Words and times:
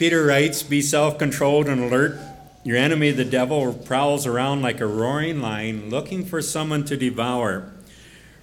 Peter 0.00 0.24
writes 0.24 0.62
Be 0.62 0.80
self 0.80 1.18
controlled 1.18 1.68
and 1.68 1.84
alert. 1.84 2.18
Your 2.64 2.78
enemy, 2.78 3.10
the 3.10 3.22
devil, 3.22 3.74
prowls 3.74 4.26
around 4.26 4.62
like 4.62 4.80
a 4.80 4.86
roaring 4.86 5.42
lion 5.42 5.90
looking 5.90 6.24
for 6.24 6.40
someone 6.40 6.86
to 6.86 6.96
devour. 6.96 7.70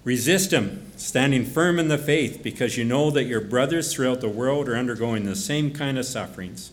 Resist 0.03 0.53
him, 0.53 0.85
standing 0.97 1.43
firm 1.43 1.79
in 1.79 1.87
the 1.87 1.97
faith, 1.97 2.41
because 2.43 2.77
you 2.77 2.83
know 2.83 3.09
that 3.09 3.23
your 3.23 3.41
brothers 3.41 3.91
throughout 3.91 4.21
the 4.21 4.29
world 4.29 4.69
are 4.69 4.75
undergoing 4.75 5.23
the 5.23 5.35
same 5.35 5.73
kind 5.73 5.97
of 5.97 6.05
sufferings. 6.05 6.71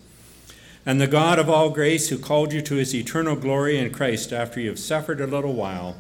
And 0.85 1.01
the 1.01 1.07
God 1.07 1.39
of 1.39 1.49
all 1.49 1.71
grace, 1.71 2.11
who 2.11 2.19
called 2.19 2.53
you 2.53 2.61
to 2.61 2.75
his 2.75 2.95
eternal 2.95 3.37
glory 3.37 3.79
in 3.79 3.91
Christ 3.91 4.35
after 4.35 4.61
you 4.61 4.69
have 4.69 4.79
suffered 4.79 5.23
a 5.23 5.27
little 5.27 5.55
while, 5.55 5.97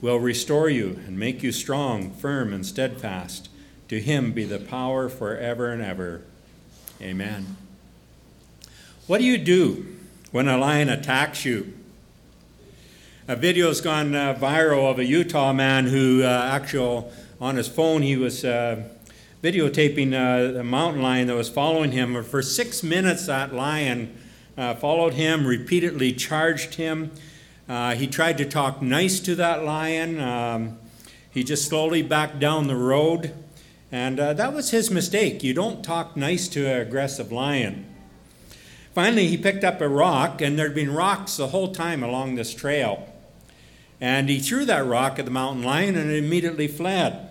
will 0.00 0.20
restore 0.20 0.70
you 0.70 1.00
and 1.04 1.18
make 1.18 1.42
you 1.42 1.50
strong, 1.50 2.12
firm, 2.12 2.52
and 2.52 2.64
steadfast. 2.64 3.48
To 3.88 4.00
him 4.00 4.30
be 4.30 4.44
the 4.44 4.60
power 4.60 5.08
forever 5.08 5.72
and 5.72 5.82
ever. 5.82 6.22
Amen. 7.02 7.56
What 9.10 9.18
do 9.18 9.24
you 9.24 9.38
do 9.38 9.86
when 10.30 10.46
a 10.46 10.56
lion 10.56 10.88
attacks 10.88 11.44
you? 11.44 11.74
A 13.26 13.34
video's 13.34 13.80
gone 13.80 14.14
uh, 14.14 14.34
viral 14.34 14.88
of 14.88 15.00
a 15.00 15.04
Utah 15.04 15.52
man 15.52 15.86
who 15.86 16.22
uh, 16.22 16.28
actually 16.54 17.06
on 17.40 17.56
his 17.56 17.66
phone 17.66 18.02
he 18.02 18.16
was 18.16 18.44
uh, 18.44 18.84
videotaping 19.42 20.12
uh, 20.12 20.60
a 20.60 20.62
mountain 20.62 21.02
lion 21.02 21.26
that 21.26 21.34
was 21.34 21.48
following 21.48 21.90
him. 21.90 22.22
For 22.22 22.40
six 22.40 22.84
minutes, 22.84 23.26
that 23.26 23.52
lion 23.52 24.16
uh, 24.56 24.76
followed 24.76 25.14
him, 25.14 25.44
repeatedly 25.44 26.12
charged 26.12 26.76
him. 26.76 27.10
Uh, 27.68 27.96
he 27.96 28.06
tried 28.06 28.38
to 28.38 28.44
talk 28.44 28.80
nice 28.80 29.18
to 29.18 29.34
that 29.34 29.64
lion. 29.64 30.20
Um, 30.20 30.78
he 31.32 31.42
just 31.42 31.68
slowly 31.68 32.02
backed 32.02 32.38
down 32.38 32.68
the 32.68 32.76
road. 32.76 33.34
And 33.90 34.20
that 34.20 34.52
was 34.52 34.70
his 34.70 34.88
mistake. 34.88 35.42
You 35.42 35.52
don't 35.52 35.82
talk 35.82 36.16
nice 36.16 36.46
to 36.50 36.64
an 36.64 36.80
aggressive 36.80 37.32
lion. 37.32 37.89
Finally, 38.94 39.28
he 39.28 39.36
picked 39.36 39.62
up 39.62 39.80
a 39.80 39.88
rock, 39.88 40.40
and 40.40 40.58
there'd 40.58 40.74
been 40.74 40.92
rocks 40.92 41.36
the 41.36 41.48
whole 41.48 41.72
time 41.72 42.02
along 42.02 42.34
this 42.34 42.52
trail. 42.52 43.06
And 44.00 44.28
he 44.28 44.40
threw 44.40 44.64
that 44.64 44.86
rock 44.86 45.18
at 45.18 45.26
the 45.26 45.30
mountain 45.30 45.62
lion 45.62 45.96
and 45.96 46.10
it 46.10 46.24
immediately 46.24 46.66
fled. 46.66 47.30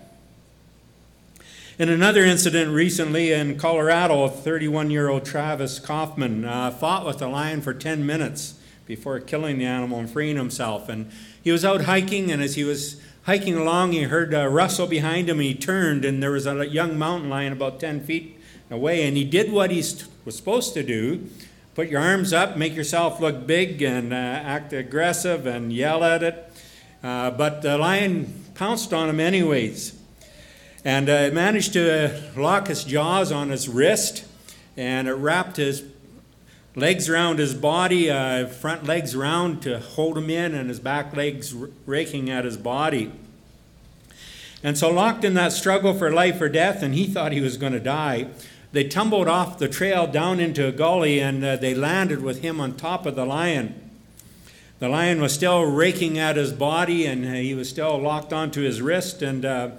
In 1.78 1.88
another 1.88 2.24
incident 2.24 2.72
recently 2.72 3.32
in 3.32 3.58
Colorado, 3.58 4.28
31 4.28 4.90
year 4.90 5.08
old 5.08 5.24
Travis 5.24 5.78
Kauffman 5.78 6.44
uh, 6.44 6.70
fought 6.70 7.06
with 7.06 7.18
the 7.18 7.26
lion 7.26 7.60
for 7.60 7.74
10 7.74 8.06
minutes 8.06 8.54
before 8.86 9.18
killing 9.18 9.58
the 9.58 9.64
animal 9.64 9.98
and 9.98 10.08
freeing 10.08 10.36
himself. 10.36 10.88
And 10.88 11.10
he 11.42 11.50
was 11.50 11.64
out 11.64 11.84
hiking, 11.84 12.30
and 12.30 12.42
as 12.42 12.54
he 12.54 12.64
was 12.64 13.00
hiking 13.22 13.56
along, 13.56 13.92
he 13.92 14.02
heard 14.02 14.32
a 14.34 14.48
rustle 14.48 14.86
behind 14.86 15.28
him. 15.28 15.40
He 15.40 15.54
turned, 15.54 16.04
and 16.04 16.22
there 16.22 16.32
was 16.32 16.46
a 16.46 16.66
young 16.66 16.98
mountain 16.98 17.30
lion 17.30 17.52
about 17.52 17.80
10 17.80 18.02
feet 18.02 18.38
away. 18.70 19.06
And 19.06 19.16
he 19.16 19.24
did 19.24 19.50
what 19.50 19.70
he 19.70 19.82
was 20.24 20.36
supposed 20.36 20.74
to 20.74 20.82
do 20.82 21.28
put 21.74 21.88
your 21.88 22.00
arms 22.00 22.32
up, 22.32 22.56
make 22.56 22.74
yourself 22.74 23.20
look 23.20 23.46
big, 23.46 23.82
and 23.82 24.12
uh, 24.12 24.16
act 24.16 24.72
aggressive 24.72 25.46
and 25.46 25.72
yell 25.72 26.02
at 26.02 26.22
it. 26.22 26.52
Uh, 27.02 27.30
but 27.30 27.62
the 27.62 27.78
lion 27.78 28.44
pounced 28.54 28.92
on 28.92 29.08
him 29.08 29.20
anyways. 29.20 29.98
And 30.84 31.08
uh, 31.08 31.12
it 31.12 31.34
managed 31.34 31.74
to 31.74 32.32
lock 32.36 32.70
its 32.70 32.84
jaws 32.84 33.30
on 33.30 33.50
his 33.50 33.68
wrist, 33.68 34.24
and 34.76 35.08
it 35.08 35.14
wrapped 35.14 35.56
his 35.56 35.84
legs 36.74 37.08
around 37.08 37.38
his 37.38 37.54
body, 37.54 38.10
uh, 38.10 38.46
front 38.46 38.84
legs 38.84 39.14
around 39.14 39.62
to 39.62 39.78
hold 39.78 40.16
him 40.16 40.30
in, 40.30 40.54
and 40.54 40.68
his 40.68 40.80
back 40.80 41.14
legs 41.14 41.54
raking 41.84 42.30
at 42.30 42.44
his 42.44 42.56
body. 42.56 43.12
And 44.62 44.76
so, 44.76 44.90
locked 44.90 45.24
in 45.24 45.34
that 45.34 45.52
struggle 45.52 45.94
for 45.94 46.10
life 46.12 46.40
or 46.40 46.48
death, 46.48 46.82
and 46.82 46.94
he 46.94 47.06
thought 47.06 47.32
he 47.32 47.40
was 47.40 47.56
going 47.56 47.72
to 47.72 47.80
die, 47.80 48.28
they 48.72 48.84
tumbled 48.84 49.26
off 49.26 49.58
the 49.58 49.68
trail 49.68 50.06
down 50.06 50.38
into 50.38 50.66
a 50.66 50.72
gully 50.72 51.18
and 51.20 51.44
uh, 51.44 51.56
they 51.56 51.74
landed 51.74 52.22
with 52.22 52.42
him 52.42 52.60
on 52.60 52.76
top 52.76 53.04
of 53.04 53.16
the 53.16 53.24
lion. 53.24 53.90
The 54.78 54.88
lion 54.88 55.20
was 55.20 55.34
still 55.34 55.64
raking 55.64 56.18
at 56.18 56.36
his 56.36 56.52
body 56.52 57.04
and 57.04 57.26
uh, 57.26 57.32
he 57.32 57.52
was 57.54 57.68
still 57.68 57.98
locked 57.98 58.32
onto 58.32 58.62
his 58.62 58.80
wrist. 58.80 59.22
And 59.22 59.44
uh, 59.44 59.70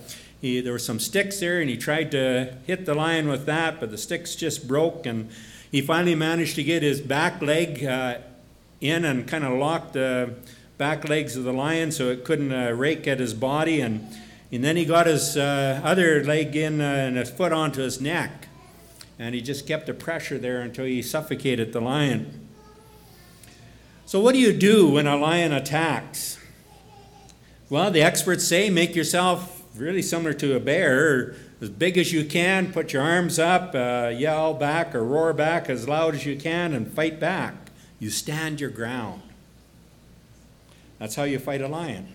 he, 0.42 0.60
there 0.60 0.74
were 0.74 0.80
some 0.80 1.00
sticks 1.00 1.40
there, 1.40 1.62
and 1.62 1.70
he 1.70 1.78
tried 1.78 2.12
to 2.12 2.58
hit 2.68 2.86
the 2.86 2.94
lion 2.94 3.28
with 3.28 3.46
that, 3.46 3.80
but 3.80 3.92
the 3.92 3.98
sticks 3.98 4.36
just 4.36 4.68
broke. 4.68 5.06
And 5.06 5.30
he 5.72 5.82
finally 5.82 6.16
managed 6.16 6.56
to 6.56 6.64
get 6.64 6.84
his 6.84 7.00
back 7.00 7.42
leg 7.42 7.84
uh, 7.86 8.18
in 8.82 9.06
and 9.06 9.28
kind 9.28 9.46
of 9.46 9.54
locked 9.54 9.94
the 9.94 10.34
back 10.78 11.08
legs 11.08 11.36
of 11.36 11.46
the 11.46 11.54
lion 11.54 11.92
so 11.92 12.10
it 12.10 12.26
couldn't 12.26 12.52
uh, 12.52 12.72
rake 12.72 13.08
at 13.08 13.20
his 13.20 13.34
body. 13.34 13.80
And, 13.80 14.08
and 14.52 14.64
then 14.64 14.76
he 14.76 14.84
got 14.84 15.06
his 15.06 15.38
uh, 15.38 15.80
other 15.84 16.24
leg 16.24 16.56
in 16.56 16.82
and 16.82 17.16
his 17.16 17.30
foot 17.30 17.54
onto 17.54 17.82
his 17.82 18.02
neck 18.02 18.50
and 19.22 19.36
he 19.36 19.42
just 19.42 19.68
kept 19.68 19.86
the 19.86 19.94
pressure 19.94 20.40
there 20.40 20.62
until 20.62 20.84
he 20.84 21.00
suffocated 21.00 21.74
the 21.74 21.80
lion. 21.80 22.48
So, 24.08 24.20
what 24.20 24.34
do 24.34 24.40
you 24.40 24.52
do 24.52 24.94
when 24.94 25.06
a 25.06 25.16
lion 25.16 25.54
attacks? 25.54 26.40
Well, 27.70 27.92
the 27.92 28.02
experts 28.02 28.48
say 28.48 28.72
make 28.72 28.96
yourself 28.96 29.64
really 29.76 30.02
similar 30.02 30.34
to 30.34 30.56
a 30.56 30.60
bear, 30.60 31.36
as 31.62 31.70
big 31.70 32.00
as 32.00 32.12
you 32.12 32.26
can, 32.26 32.74
put 32.74 32.94
your 32.94 33.04
arms 33.04 33.38
up, 33.38 33.76
uh, 33.76 34.12
yell 34.12 34.56
back 34.56 34.96
or 34.96 35.04
roar 35.04 35.34
back 35.34 35.70
as 35.70 35.88
loud 35.88 36.16
as 36.16 36.26
you 36.26 36.36
can, 36.36 36.74
and 36.74 36.92
fight 36.92 37.20
back. 37.20 37.70
You 38.00 38.10
stand 38.10 38.60
your 38.60 38.72
ground. 38.72 39.22
That's 40.98 41.14
how 41.14 41.24
you 41.24 41.38
fight 41.38 41.62
a 41.62 41.68
lion. 41.68 42.08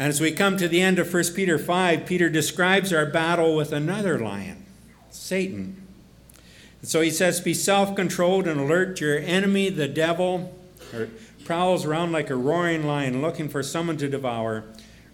And 0.00 0.08
as 0.08 0.20
we 0.20 0.32
come 0.32 0.56
to 0.56 0.66
the 0.66 0.82
end 0.82 0.98
of 0.98 1.14
1 1.14 1.22
Peter 1.36 1.60
5, 1.60 2.06
Peter 2.06 2.28
describes 2.28 2.92
our 2.92 3.06
battle 3.06 3.54
with 3.54 3.72
another 3.72 4.18
lion. 4.18 4.61
Satan. 5.14 5.86
And 6.80 6.88
so 6.90 7.00
he 7.00 7.10
says, 7.10 7.40
Be 7.40 7.54
self 7.54 7.94
controlled 7.94 8.46
and 8.46 8.60
alert. 8.60 9.00
Your 9.00 9.18
enemy, 9.18 9.68
the 9.68 9.88
devil, 9.88 10.54
prowls 11.44 11.84
around 11.84 12.12
like 12.12 12.30
a 12.30 12.36
roaring 12.36 12.86
lion 12.86 13.22
looking 13.22 13.48
for 13.48 13.62
someone 13.62 13.96
to 13.98 14.08
devour. 14.08 14.64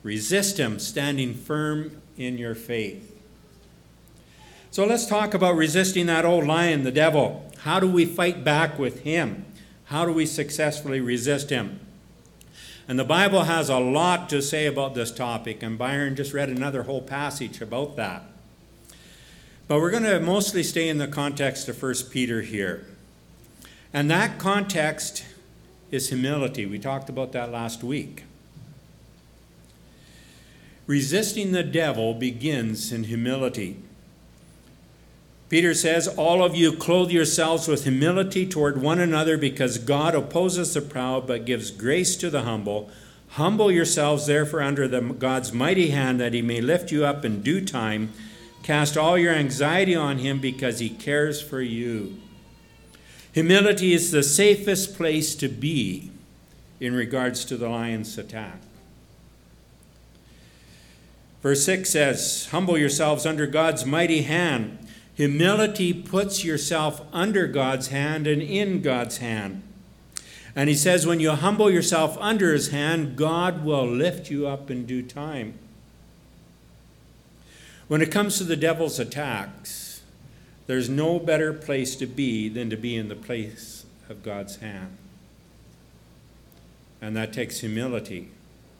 Resist 0.02 0.58
him, 0.58 0.78
standing 0.78 1.34
firm 1.34 2.00
in 2.16 2.38
your 2.38 2.54
faith. 2.54 3.16
So 4.70 4.84
let's 4.84 5.06
talk 5.06 5.34
about 5.34 5.56
resisting 5.56 6.06
that 6.06 6.24
old 6.24 6.46
lion, 6.46 6.84
the 6.84 6.92
devil. 6.92 7.50
How 7.62 7.80
do 7.80 7.90
we 7.90 8.04
fight 8.04 8.44
back 8.44 8.78
with 8.78 9.00
him? 9.00 9.44
How 9.84 10.04
do 10.04 10.12
we 10.12 10.26
successfully 10.26 11.00
resist 11.00 11.50
him? 11.50 11.80
And 12.86 12.98
the 12.98 13.04
Bible 13.04 13.44
has 13.44 13.68
a 13.68 13.78
lot 13.78 14.28
to 14.30 14.40
say 14.40 14.66
about 14.66 14.94
this 14.94 15.10
topic, 15.10 15.62
and 15.62 15.76
Byron 15.76 16.16
just 16.16 16.32
read 16.32 16.48
another 16.48 16.84
whole 16.84 17.02
passage 17.02 17.60
about 17.60 17.96
that. 17.96 18.22
But 19.68 19.80
we're 19.80 19.90
going 19.90 20.04
to 20.04 20.18
mostly 20.18 20.62
stay 20.62 20.88
in 20.88 20.96
the 20.96 21.06
context 21.06 21.68
of 21.68 21.80
1 21.80 21.94
Peter 22.10 22.40
here. 22.40 22.86
And 23.92 24.10
that 24.10 24.38
context 24.38 25.26
is 25.90 26.08
humility. 26.08 26.64
We 26.64 26.78
talked 26.78 27.10
about 27.10 27.32
that 27.32 27.52
last 27.52 27.84
week. 27.84 28.24
Resisting 30.86 31.52
the 31.52 31.62
devil 31.62 32.14
begins 32.14 32.92
in 32.92 33.04
humility. 33.04 33.76
Peter 35.50 35.74
says, 35.74 36.08
All 36.08 36.42
of 36.42 36.56
you 36.56 36.72
clothe 36.72 37.10
yourselves 37.10 37.68
with 37.68 37.84
humility 37.84 38.46
toward 38.46 38.80
one 38.80 38.98
another 38.98 39.36
because 39.36 39.76
God 39.76 40.14
opposes 40.14 40.72
the 40.72 40.80
proud 40.80 41.26
but 41.26 41.44
gives 41.44 41.70
grace 41.70 42.16
to 42.16 42.30
the 42.30 42.42
humble. 42.42 42.90
Humble 43.32 43.70
yourselves, 43.70 44.26
therefore, 44.26 44.62
under 44.62 44.88
the, 44.88 45.02
God's 45.02 45.52
mighty 45.52 45.90
hand 45.90 46.18
that 46.20 46.32
he 46.32 46.40
may 46.40 46.62
lift 46.62 46.90
you 46.90 47.04
up 47.04 47.22
in 47.22 47.42
due 47.42 47.62
time. 47.62 48.12
Cast 48.68 48.98
all 48.98 49.16
your 49.16 49.32
anxiety 49.32 49.94
on 49.94 50.18
him 50.18 50.40
because 50.40 50.78
he 50.78 50.90
cares 50.90 51.40
for 51.40 51.62
you. 51.62 52.20
Humility 53.32 53.94
is 53.94 54.10
the 54.10 54.22
safest 54.22 54.94
place 54.94 55.34
to 55.36 55.48
be 55.48 56.10
in 56.78 56.94
regards 56.94 57.46
to 57.46 57.56
the 57.56 57.66
lion's 57.66 58.18
attack. 58.18 58.60
Verse 61.42 61.64
6 61.64 61.88
says, 61.88 62.48
Humble 62.50 62.76
yourselves 62.76 63.24
under 63.24 63.46
God's 63.46 63.86
mighty 63.86 64.20
hand. 64.20 64.86
Humility 65.14 65.94
puts 65.94 66.44
yourself 66.44 67.00
under 67.10 67.46
God's 67.46 67.88
hand 67.88 68.26
and 68.26 68.42
in 68.42 68.82
God's 68.82 69.16
hand. 69.16 69.62
And 70.54 70.68
he 70.68 70.74
says, 70.76 71.06
when 71.06 71.20
you 71.20 71.30
humble 71.30 71.70
yourself 71.70 72.18
under 72.20 72.52
his 72.52 72.68
hand, 72.68 73.16
God 73.16 73.64
will 73.64 73.86
lift 73.86 74.30
you 74.30 74.46
up 74.46 74.70
in 74.70 74.84
due 74.84 75.02
time. 75.02 75.58
When 77.88 78.02
it 78.02 78.12
comes 78.12 78.36
to 78.38 78.44
the 78.44 78.56
devil's 78.56 78.98
attacks, 78.98 80.02
there's 80.66 80.90
no 80.90 81.18
better 81.18 81.54
place 81.54 81.96
to 81.96 82.06
be 82.06 82.50
than 82.50 82.68
to 82.68 82.76
be 82.76 82.94
in 82.94 83.08
the 83.08 83.16
place 83.16 83.86
of 84.10 84.22
God's 84.22 84.56
hand. 84.56 84.96
And 87.00 87.16
that 87.16 87.32
takes 87.32 87.60
humility 87.60 88.28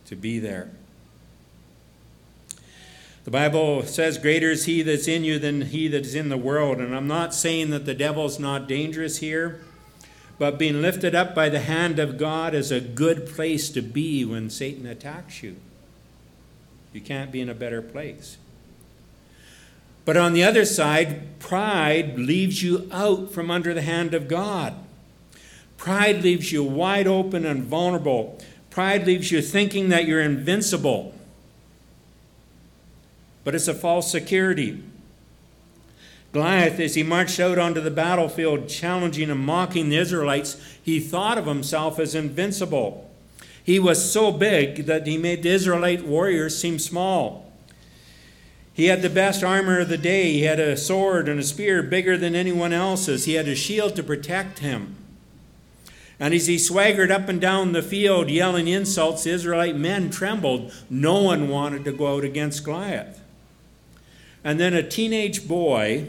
to 0.06 0.14
be 0.14 0.38
there. 0.38 0.70
The 3.24 3.30
Bible 3.30 3.82
says, 3.84 4.18
Greater 4.18 4.50
is 4.50 4.66
he 4.66 4.82
that's 4.82 5.08
in 5.08 5.24
you 5.24 5.38
than 5.38 5.62
he 5.62 5.88
that 5.88 6.04
is 6.04 6.14
in 6.14 6.28
the 6.28 6.36
world. 6.36 6.78
And 6.78 6.94
I'm 6.94 7.06
not 7.06 7.34
saying 7.34 7.70
that 7.70 7.86
the 7.86 7.94
devil's 7.94 8.38
not 8.38 8.68
dangerous 8.68 9.18
here, 9.18 9.62
but 10.38 10.58
being 10.58 10.82
lifted 10.82 11.14
up 11.14 11.34
by 11.34 11.48
the 11.48 11.60
hand 11.60 11.98
of 11.98 12.18
God 12.18 12.54
is 12.54 12.70
a 12.70 12.80
good 12.80 13.26
place 13.26 13.70
to 13.70 13.80
be 13.82 14.24
when 14.24 14.50
Satan 14.50 14.86
attacks 14.86 15.42
you. 15.42 15.56
You 16.92 17.00
can't 17.00 17.32
be 17.32 17.40
in 17.40 17.48
a 17.48 17.54
better 17.54 17.82
place. 17.82 18.36
But 20.08 20.16
on 20.16 20.32
the 20.32 20.42
other 20.42 20.64
side, 20.64 21.38
pride 21.38 22.18
leaves 22.18 22.62
you 22.62 22.88
out 22.90 23.30
from 23.30 23.50
under 23.50 23.74
the 23.74 23.82
hand 23.82 24.14
of 24.14 24.26
God. 24.26 24.72
Pride 25.76 26.22
leaves 26.22 26.50
you 26.50 26.64
wide 26.64 27.06
open 27.06 27.44
and 27.44 27.62
vulnerable. 27.62 28.38
Pride 28.70 29.06
leaves 29.06 29.30
you 29.30 29.42
thinking 29.42 29.90
that 29.90 30.06
you're 30.06 30.22
invincible. 30.22 31.14
But 33.44 33.54
it's 33.54 33.68
a 33.68 33.74
false 33.74 34.10
security. 34.10 34.82
Goliath, 36.32 36.80
as 36.80 36.94
he 36.94 37.02
marched 37.02 37.38
out 37.38 37.58
onto 37.58 37.82
the 37.82 37.90
battlefield, 37.90 38.66
challenging 38.66 39.28
and 39.28 39.40
mocking 39.40 39.90
the 39.90 39.98
Israelites, 39.98 40.58
he 40.82 41.00
thought 41.00 41.36
of 41.36 41.44
himself 41.44 41.98
as 41.98 42.14
invincible. 42.14 43.10
He 43.62 43.78
was 43.78 44.10
so 44.10 44.32
big 44.32 44.86
that 44.86 45.06
he 45.06 45.18
made 45.18 45.42
the 45.42 45.50
Israelite 45.50 46.06
warriors 46.06 46.58
seem 46.58 46.78
small. 46.78 47.47
He 48.78 48.86
had 48.86 49.02
the 49.02 49.10
best 49.10 49.42
armor 49.42 49.80
of 49.80 49.88
the 49.88 49.98
day. 49.98 50.34
He 50.34 50.42
had 50.42 50.60
a 50.60 50.76
sword 50.76 51.28
and 51.28 51.40
a 51.40 51.42
spear 51.42 51.82
bigger 51.82 52.16
than 52.16 52.36
anyone 52.36 52.72
else's. 52.72 53.24
He 53.24 53.34
had 53.34 53.48
a 53.48 53.56
shield 53.56 53.96
to 53.96 54.04
protect 54.04 54.60
him. 54.60 54.94
And 56.20 56.32
as 56.32 56.46
he 56.46 56.58
swaggered 56.58 57.10
up 57.10 57.28
and 57.28 57.40
down 57.40 57.72
the 57.72 57.82
field 57.82 58.30
yelling 58.30 58.68
insults, 58.68 59.24
the 59.24 59.30
Israelite 59.30 59.74
men 59.74 60.10
trembled. 60.10 60.72
No 60.88 61.20
one 61.20 61.48
wanted 61.48 61.84
to 61.86 61.92
go 61.92 62.18
out 62.18 62.22
against 62.22 62.62
Goliath. 62.62 63.20
And 64.44 64.60
then 64.60 64.74
a 64.74 64.88
teenage 64.88 65.48
boy 65.48 66.06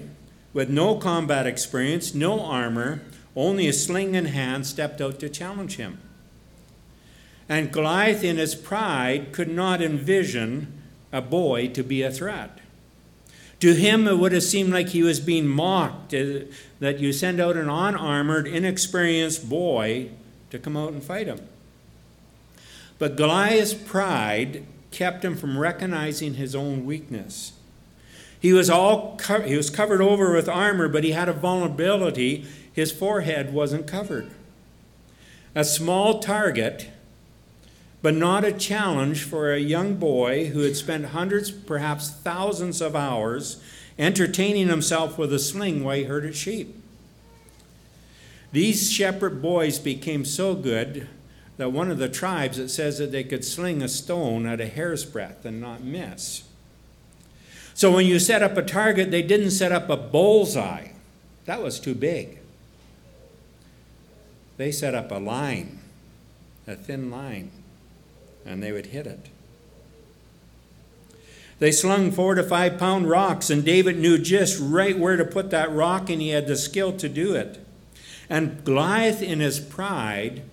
with 0.54 0.69
no 0.69 0.95
combat 0.95 1.48
experience, 1.48 2.13
no 2.13 2.39
armor, 2.39 3.01
only 3.36 3.68
a 3.68 3.74
sling 3.74 4.13
in 4.13 4.25
hand, 4.25 4.68
stepped 4.68 5.01
out 5.01 5.19
to 5.22 5.30
challenge 5.30 5.77
him. 5.77 5.98
And 7.50 7.72
Goliath, 7.72 8.24
in 8.24 8.38
his 8.38 8.54
pride, 8.54 9.31
could 9.31 9.50
not 9.50 9.81
envision 9.81 10.79
a 11.12 11.22
boy 11.22 11.68
to 11.70 11.84
be 11.84 12.02
a 12.02 12.12
threat. 12.12 12.60
To 13.60 13.74
him, 13.74 14.08
it 14.08 14.18
would 14.18 14.32
have 14.32 14.44
seemed 14.44 14.72
like 14.72 14.90
he 14.90 15.04
was 15.04 15.20
being 15.20 15.48
mocked 15.48 16.14
uh, 16.14 16.46
that 16.80 17.00
you 17.00 17.12
send 17.12 17.42
out 17.42 17.58
an 17.58 17.70
unarmored, 17.70 18.48
inexperienced 18.48 19.50
boy 19.50 20.12
to 20.50 20.60
come 20.60 20.78
out 20.78 20.94
and 20.94 21.04
fight 21.04 21.28
him. 21.28 21.42
But 22.98 23.18
Goliath's 23.18 23.74
pride 23.74 24.66
kept 24.92 25.24
him 25.24 25.36
from 25.36 25.58
recognizing 25.58 26.36
his 26.36 26.56
own 26.56 26.86
weakness. 26.86 27.54
He 28.40 28.54
was 28.54 28.70
all 28.70 29.18
co- 29.18 29.42
he 29.42 29.58
was 29.58 29.70
covered 29.70 30.02
over 30.02 30.34
with 30.34 30.48
armor, 30.48 30.88
but 30.88 31.04
he 31.04 31.12
had 31.12 31.28
a 31.28 31.34
vulnerability. 31.34 32.46
His 32.72 32.92
forehead 32.92 33.54
wasn't 33.54 33.88
covered. 33.88 34.32
A 35.56 35.64
small 35.66 36.20
target, 36.20 36.90
but 38.01 38.13
not 38.13 38.46
a 38.46 38.51
challenge 38.51 39.24
for 39.24 39.51
a 39.51 39.60
young 39.60 39.96
boy 39.96 40.48
who 40.48 40.60
had 40.62 40.75
spent 40.75 41.07
hundreds, 41.07 41.51
perhaps 41.51 42.10
thousands 42.10 42.81
of 42.81 42.96
hours 42.96 43.62
entertaining 43.98 44.68
himself 44.68 45.18
with 45.18 45.34
a 45.34 45.40
sling 45.40 45.84
while 45.84 45.98
he 45.98 46.04
herded 46.04 46.36
sheep. 46.36 46.75
These 48.51 48.92
shepherd 48.92 49.42
boys 49.42 49.78
became 49.78 50.25
so 50.25 50.56
good 50.56 51.07
that 51.57 51.74
one 51.74 51.92
of 51.92 51.98
the 51.98 52.07
tribes 52.07 52.57
it 52.57 52.69
says 52.69 52.98
that 52.98 53.12
they 53.12 53.24
could 53.24 53.44
sling 53.44 53.81
a 53.81 53.90
stone 53.90 54.46
at 54.46 54.62
a 54.62 54.68
hair's 54.68 55.04
breadth 55.04 55.46
and 55.46 55.60
not 55.60 55.84
miss. 55.84 56.44
So 57.74 57.92
when 57.92 58.06
you 58.06 58.18
set 58.18 58.42
up 58.42 58.57
a 58.57 58.62
target, 58.63 59.12
they 59.12 59.22
didn't 59.22 59.51
set 59.51 59.72
up 59.72 59.90
a 59.90 59.98
bullseye. 59.98 60.90
That 61.46 61.62
was 61.62 61.80
too 61.80 61.96
big. 61.96 62.40
They 64.57 64.72
set 64.72 64.96
up 64.96 65.12
a 65.12 65.16
line, 65.16 65.80
a 66.66 66.75
thin 66.75 67.12
line, 67.12 67.51
and 68.45 68.62
they 68.62 68.71
would 68.71 68.88
hit 68.88 69.07
it. 69.07 69.27
They 71.59 71.71
slung 71.71 72.12
four 72.12 72.36
to 72.36 72.44
five 72.44 72.77
pound 72.77 73.09
rocks, 73.09 73.50
and 73.50 73.65
David 73.65 73.97
knew 73.97 74.18
just 74.18 74.59
right 74.62 74.97
where 74.97 75.18
to 75.18 75.25
put 75.25 75.50
that 75.51 75.71
rock, 75.71 76.09
and 76.09 76.21
he 76.21 76.30
had 76.30 76.47
the 76.47 76.56
skill 76.56 76.94
to 76.94 77.09
do 77.09 77.36
it. 77.36 77.59
And 78.30 78.63
Goliath, 78.63 79.21
in 79.21 79.41
his 79.41 79.59
pride, 79.59 80.44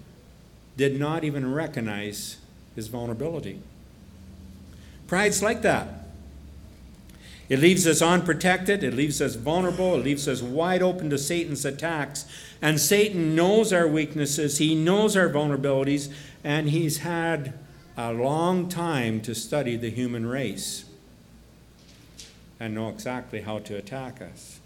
did 0.76 0.98
not 0.98 1.22
even 1.22 1.54
recognize 1.54 2.38
his 2.74 2.88
vulnerability. 2.88 3.60
Pride's 5.06 5.42
like 5.42 5.62
that. 5.62 5.88
It 7.48 7.60
leaves 7.60 7.86
us 7.86 8.02
unprotected, 8.02 8.82
it 8.82 8.92
leaves 8.92 9.22
us 9.22 9.36
vulnerable, 9.36 9.94
it 9.94 10.04
leaves 10.04 10.26
us 10.26 10.42
wide 10.42 10.82
open 10.82 11.10
to 11.10 11.18
Satan's 11.18 11.64
attacks. 11.64 12.26
And 12.60 12.80
Satan 12.80 13.36
knows 13.36 13.72
our 13.72 13.86
weaknesses, 13.86 14.58
he 14.58 14.74
knows 14.74 15.16
our 15.16 15.28
vulnerabilities, 15.28 16.12
and 16.42 16.70
he's 16.70 16.98
had 16.98 17.54
a 17.96 18.12
long 18.12 18.69
time 18.69 19.20
to 19.22 19.34
study 19.34 19.76
the 19.76 19.90
human 19.90 20.26
race 20.26 20.84
and 22.60 22.75
know 22.75 22.88
exactly 22.88 23.40
how 23.40 23.58
to 23.60 23.75
attack 23.75 24.20
us. 24.20 24.60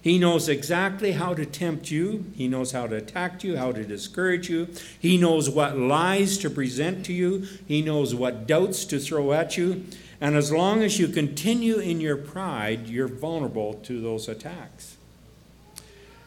He 0.00 0.18
knows 0.18 0.50
exactly 0.50 1.12
how 1.12 1.32
to 1.32 1.46
tempt 1.46 1.90
you. 1.90 2.26
He 2.34 2.46
knows 2.46 2.72
how 2.72 2.86
to 2.86 2.96
attack 2.96 3.42
you, 3.42 3.56
how 3.56 3.72
to 3.72 3.84
discourage 3.84 4.50
you. 4.50 4.68
He 5.00 5.16
knows 5.16 5.48
what 5.48 5.78
lies 5.78 6.36
to 6.38 6.50
present 6.50 7.06
to 7.06 7.12
you. 7.12 7.46
He 7.66 7.80
knows 7.80 8.14
what 8.14 8.46
doubts 8.46 8.84
to 8.86 8.98
throw 8.98 9.32
at 9.32 9.56
you. 9.56 9.86
And 10.20 10.36
as 10.36 10.52
long 10.52 10.82
as 10.82 10.98
you 10.98 11.08
continue 11.08 11.78
in 11.78 12.02
your 12.02 12.18
pride, 12.18 12.86
you're 12.86 13.08
vulnerable 13.08 13.74
to 13.84 14.00
those 14.00 14.28
attacks. 14.28 14.96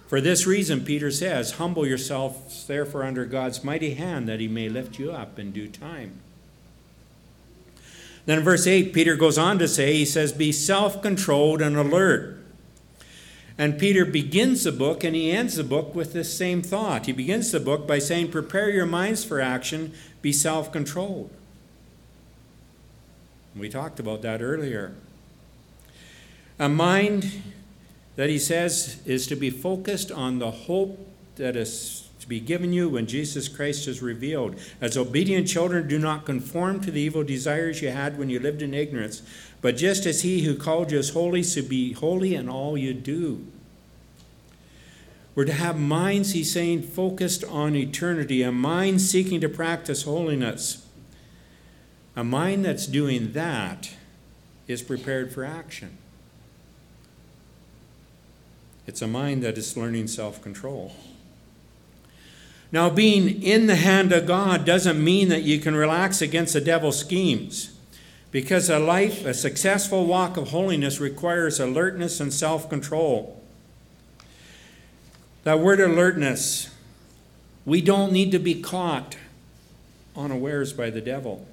For 0.07 0.21
this 0.21 0.47
reason, 0.47 0.85
Peter 0.85 1.11
says, 1.11 1.53
Humble 1.53 1.85
yourselves 1.85 2.65
therefore 2.65 3.03
under 3.03 3.25
God's 3.25 3.63
mighty 3.63 3.93
hand, 3.93 4.27
that 4.29 4.39
he 4.39 4.47
may 4.47 4.69
lift 4.69 4.97
you 4.97 5.11
up 5.11 5.37
in 5.37 5.51
due 5.51 5.67
time. 5.67 6.21
Then 8.25 8.39
in 8.39 8.43
verse 8.43 8.65
8, 8.65 8.93
Peter 8.93 9.15
goes 9.15 9.37
on 9.37 9.59
to 9.59 9.67
say, 9.67 9.93
He 9.93 10.05
says, 10.05 10.31
Be 10.31 10.51
self 10.51 11.01
controlled 11.01 11.61
and 11.61 11.75
alert. 11.75 12.37
And 13.57 13.79
Peter 13.79 14.05
begins 14.05 14.63
the 14.63 14.71
book 14.71 15.03
and 15.03 15.15
he 15.15 15.31
ends 15.31 15.55
the 15.55 15.63
book 15.63 15.95
with 15.95 16.13
this 16.13 16.37
same 16.37 16.61
thought. 16.61 17.07
He 17.07 17.11
begins 17.11 17.51
the 17.51 17.59
book 17.59 17.87
by 17.87 17.99
saying, 17.99 18.31
Prepare 18.31 18.69
your 18.69 18.85
minds 18.85 19.23
for 19.23 19.41
action, 19.41 19.93
be 20.21 20.31
self 20.31 20.71
controlled. 20.71 21.31
We 23.55 23.69
talked 23.69 23.99
about 23.99 24.21
that 24.21 24.41
earlier. 24.41 24.93
A 26.59 26.69
mind 26.69 27.41
that 28.17 28.29
he 28.29 28.37
says 28.37 28.99
is 29.05 29.25
to 29.27 29.35
be 29.35 29.49
focused 29.49 30.11
on 30.11 30.39
the 30.39 30.51
hope 30.51 31.07
that 31.35 31.55
is 31.55 32.09
to 32.19 32.27
be 32.27 32.39
given 32.41 32.73
you 32.73 32.89
when 32.89 33.05
Jesus 33.05 33.47
Christ 33.47 33.87
is 33.87 34.01
revealed. 34.01 34.59
As 34.81 34.97
obedient 34.97 35.47
children, 35.47 35.87
do 35.87 35.97
not 35.97 36.25
conform 36.25 36.81
to 36.81 36.91
the 36.91 36.99
evil 36.99 37.23
desires 37.23 37.81
you 37.81 37.91
had 37.91 38.17
when 38.17 38.29
you 38.29 38.39
lived 38.39 38.61
in 38.61 38.73
ignorance, 38.73 39.21
but 39.61 39.77
just 39.77 40.05
as 40.05 40.23
he 40.23 40.41
who 40.41 40.57
called 40.57 40.91
you 40.91 40.97
is 40.97 41.11
holy, 41.11 41.43
so 41.43 41.61
be 41.61 41.93
holy 41.93 42.35
in 42.35 42.49
all 42.49 42.77
you 42.77 42.93
do. 42.93 43.45
We're 45.35 45.45
to 45.45 45.53
have 45.53 45.79
minds, 45.79 46.31
he's 46.31 46.51
saying, 46.51 46.81
focused 46.81 47.43
on 47.43 47.75
eternity, 47.75 48.41
a 48.41 48.51
mind 48.51 48.99
seeking 48.99 49.39
to 49.41 49.49
practice 49.49 50.03
holiness. 50.03 50.87
A 52.15 52.23
mind 52.23 52.65
that's 52.65 52.87
doing 52.87 53.33
that 53.33 53.91
is 54.67 54.81
prepared 54.81 55.31
for 55.31 55.45
action. 55.45 55.99
It's 58.87 59.01
a 59.01 59.07
mind 59.07 59.43
that 59.43 59.57
is 59.57 59.75
learning 59.75 60.07
self 60.07 60.41
control. 60.41 60.95
Now, 62.71 62.89
being 62.89 63.41
in 63.43 63.67
the 63.67 63.75
hand 63.75 64.11
of 64.11 64.25
God 64.25 64.65
doesn't 64.65 65.01
mean 65.01 65.29
that 65.29 65.43
you 65.43 65.59
can 65.59 65.75
relax 65.75 66.21
against 66.21 66.53
the 66.53 66.61
devil's 66.61 66.99
schemes, 66.99 67.77
because 68.31 68.69
a 68.69 68.79
life, 68.79 69.25
a 69.25 69.33
successful 69.33 70.05
walk 70.05 70.35
of 70.37 70.49
holiness 70.49 70.99
requires 70.99 71.59
alertness 71.59 72.19
and 72.19 72.33
self 72.33 72.69
control. 72.69 73.41
That 75.43 75.59
word 75.59 75.79
alertness, 75.79 76.73
we 77.65 77.81
don't 77.81 78.11
need 78.11 78.31
to 78.31 78.39
be 78.39 78.61
caught 78.61 79.17
unawares 80.15 80.73
by 80.73 80.89
the 80.89 81.01
devil. 81.01 81.45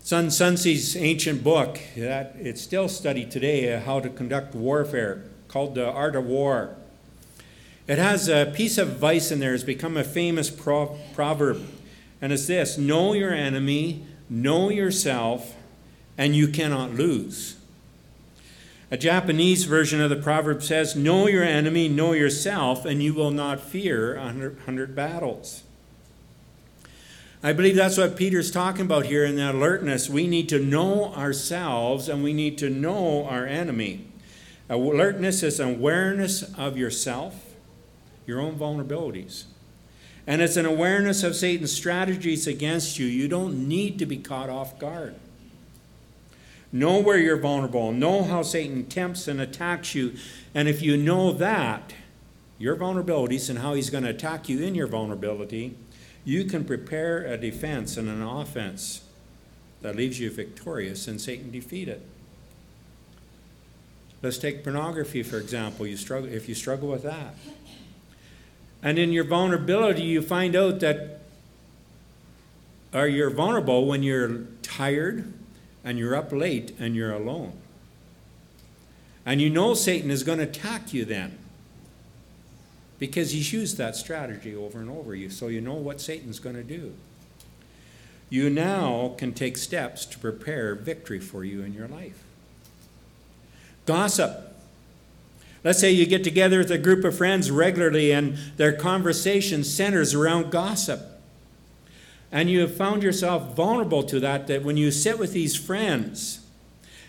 Sun 0.00 0.30
Tzu's 0.30 0.96
ancient 0.96 1.44
book 1.44 1.78
that 1.94 2.34
it's 2.38 2.62
still 2.62 2.88
studied 2.88 3.30
today, 3.30 3.74
uh, 3.74 3.80
how 3.80 4.00
to 4.00 4.08
conduct 4.08 4.54
warfare, 4.54 5.22
called 5.48 5.74
The 5.74 5.88
Art 5.88 6.14
of 6.14 6.26
War. 6.26 6.76
It 7.86 7.98
has 7.98 8.28
a 8.28 8.52
piece 8.54 8.78
of 8.78 8.90
advice 8.92 9.30
in 9.30 9.40
there. 9.40 9.54
It's 9.54 9.64
become 9.64 9.96
a 9.96 10.04
famous 10.04 10.50
pro- 10.50 10.98
proverb, 11.14 11.66
and 12.20 12.32
it's 12.32 12.46
this: 12.46 12.78
Know 12.78 13.14
your 13.14 13.32
enemy, 13.32 14.06
know 14.28 14.68
yourself, 14.68 15.56
and 16.16 16.36
you 16.36 16.48
cannot 16.48 16.94
lose. 16.94 17.56
A 18.90 18.96
Japanese 18.96 19.64
version 19.64 20.00
of 20.00 20.08
the 20.08 20.16
proverb 20.16 20.62
says, 20.62 20.96
Know 20.96 21.26
your 21.26 21.44
enemy, 21.44 21.88
know 21.88 22.12
yourself, 22.12 22.86
and 22.86 23.02
you 23.02 23.12
will 23.12 23.30
not 23.30 23.60
fear 23.60 24.16
a 24.16 24.32
hundred 24.64 24.94
battles. 24.94 25.62
I 27.42 27.52
believe 27.52 27.76
that's 27.76 27.98
what 27.98 28.16
Peter's 28.16 28.50
talking 28.50 28.86
about 28.86 29.06
here 29.06 29.24
in 29.24 29.36
that 29.36 29.54
alertness. 29.54 30.08
We 30.08 30.26
need 30.26 30.48
to 30.48 30.58
know 30.58 31.14
ourselves 31.14 32.08
and 32.08 32.24
we 32.24 32.32
need 32.32 32.58
to 32.58 32.70
know 32.70 33.26
our 33.26 33.46
enemy. 33.46 34.07
Alertness 34.68 35.42
is 35.42 35.60
awareness 35.60 36.42
of 36.54 36.76
yourself, 36.76 37.54
your 38.26 38.40
own 38.40 38.58
vulnerabilities. 38.58 39.44
And 40.26 40.42
it's 40.42 40.56
an 40.56 40.66
awareness 40.66 41.22
of 41.22 41.34
Satan's 41.34 41.72
strategies 41.72 42.46
against 42.46 42.98
you. 42.98 43.06
You 43.06 43.28
don't 43.28 43.66
need 43.66 43.98
to 43.98 44.06
be 44.06 44.18
caught 44.18 44.50
off 44.50 44.78
guard. 44.78 45.14
Know 46.70 47.00
where 47.00 47.16
you're 47.16 47.38
vulnerable. 47.38 47.92
Know 47.92 48.24
how 48.24 48.42
Satan 48.42 48.84
tempts 48.84 49.26
and 49.26 49.40
attacks 49.40 49.94
you. 49.94 50.16
And 50.54 50.68
if 50.68 50.82
you 50.82 50.98
know 50.98 51.32
that, 51.32 51.94
your 52.58 52.76
vulnerabilities 52.76 53.48
and 53.48 53.60
how 53.60 53.72
he's 53.72 53.88
going 53.88 54.04
to 54.04 54.10
attack 54.10 54.50
you 54.50 54.62
in 54.62 54.74
your 54.74 54.86
vulnerability, 54.86 55.76
you 56.24 56.44
can 56.44 56.64
prepare 56.64 57.24
a 57.24 57.38
defense 57.38 57.96
and 57.96 58.08
an 58.08 58.22
offense 58.22 59.02
that 59.80 59.96
leaves 59.96 60.20
you 60.20 60.30
victorious 60.30 61.08
and 61.08 61.18
Satan 61.18 61.50
defeated. 61.50 62.02
Let's 64.22 64.38
take 64.38 64.64
pornography, 64.64 65.22
for 65.22 65.38
example. 65.38 65.86
You 65.86 65.96
struggle, 65.96 66.30
if 66.30 66.48
you 66.48 66.54
struggle 66.54 66.88
with 66.88 67.04
that. 67.04 67.34
And 68.82 68.98
in 68.98 69.12
your 69.12 69.24
vulnerability, 69.24 70.02
you 70.02 70.22
find 70.22 70.54
out 70.54 70.80
that 70.80 71.18
or 72.92 73.06
you're 73.06 73.30
vulnerable 73.30 73.86
when 73.86 74.02
you're 74.02 74.44
tired 74.62 75.32
and 75.84 75.98
you're 75.98 76.14
up 76.14 76.32
late 76.32 76.74
and 76.78 76.96
you're 76.96 77.12
alone. 77.12 77.52
And 79.26 79.40
you 79.40 79.50
know 79.50 79.74
Satan 79.74 80.10
is 80.10 80.22
going 80.22 80.38
to 80.38 80.44
attack 80.44 80.94
you 80.94 81.04
then 81.04 81.38
because 82.98 83.32
he's 83.32 83.52
used 83.52 83.76
that 83.76 83.94
strategy 83.94 84.56
over 84.56 84.80
and 84.80 84.90
over 84.90 85.14
you, 85.14 85.30
so 85.30 85.48
you 85.48 85.60
know 85.60 85.74
what 85.74 86.00
Satan's 86.00 86.40
going 86.40 86.56
to 86.56 86.64
do. 86.64 86.94
You 88.30 88.50
now 88.50 89.14
can 89.16 89.32
take 89.32 89.56
steps 89.56 90.04
to 90.06 90.18
prepare 90.18 90.74
victory 90.74 91.20
for 91.20 91.44
you 91.44 91.62
in 91.62 91.72
your 91.74 91.88
life. 91.88 92.24
Gossip. 93.88 94.54
Let's 95.64 95.78
say 95.78 95.90
you 95.90 96.04
get 96.04 96.22
together 96.22 96.58
with 96.58 96.70
a 96.70 96.76
group 96.76 97.06
of 97.06 97.16
friends 97.16 97.50
regularly 97.50 98.12
and 98.12 98.36
their 98.58 98.74
conversation 98.74 99.64
centers 99.64 100.12
around 100.12 100.50
gossip. 100.50 101.00
And 102.30 102.50
you 102.50 102.60
have 102.60 102.76
found 102.76 103.02
yourself 103.02 103.56
vulnerable 103.56 104.02
to 104.02 104.20
that, 104.20 104.46
that 104.48 104.62
when 104.62 104.76
you 104.76 104.90
sit 104.90 105.18
with 105.18 105.32
these 105.32 105.56
friends 105.56 106.40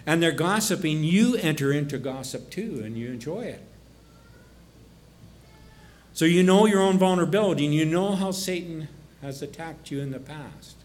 and 0.05 0.23
they're 0.23 0.31
gossiping, 0.31 1.03
you 1.03 1.35
enter 1.35 1.73
into 1.73 1.97
gossip 1.97 2.49
too 2.49 2.81
and 2.81 2.97
you 2.97 3.09
enjoy 3.09 3.41
it. 3.41 3.61
So 6.13 6.23
you 6.23 6.43
know 6.43 6.65
your 6.65 6.79
own 6.79 6.97
vulnerability 6.97 7.65
and 7.65 7.75
you 7.75 7.83
know 7.83 8.15
how 8.15 8.31
Satan 8.31 8.87
has 9.21 9.41
attacked 9.41 9.91
you 9.91 9.99
in 9.99 10.11
the 10.11 10.19
past. 10.19 10.77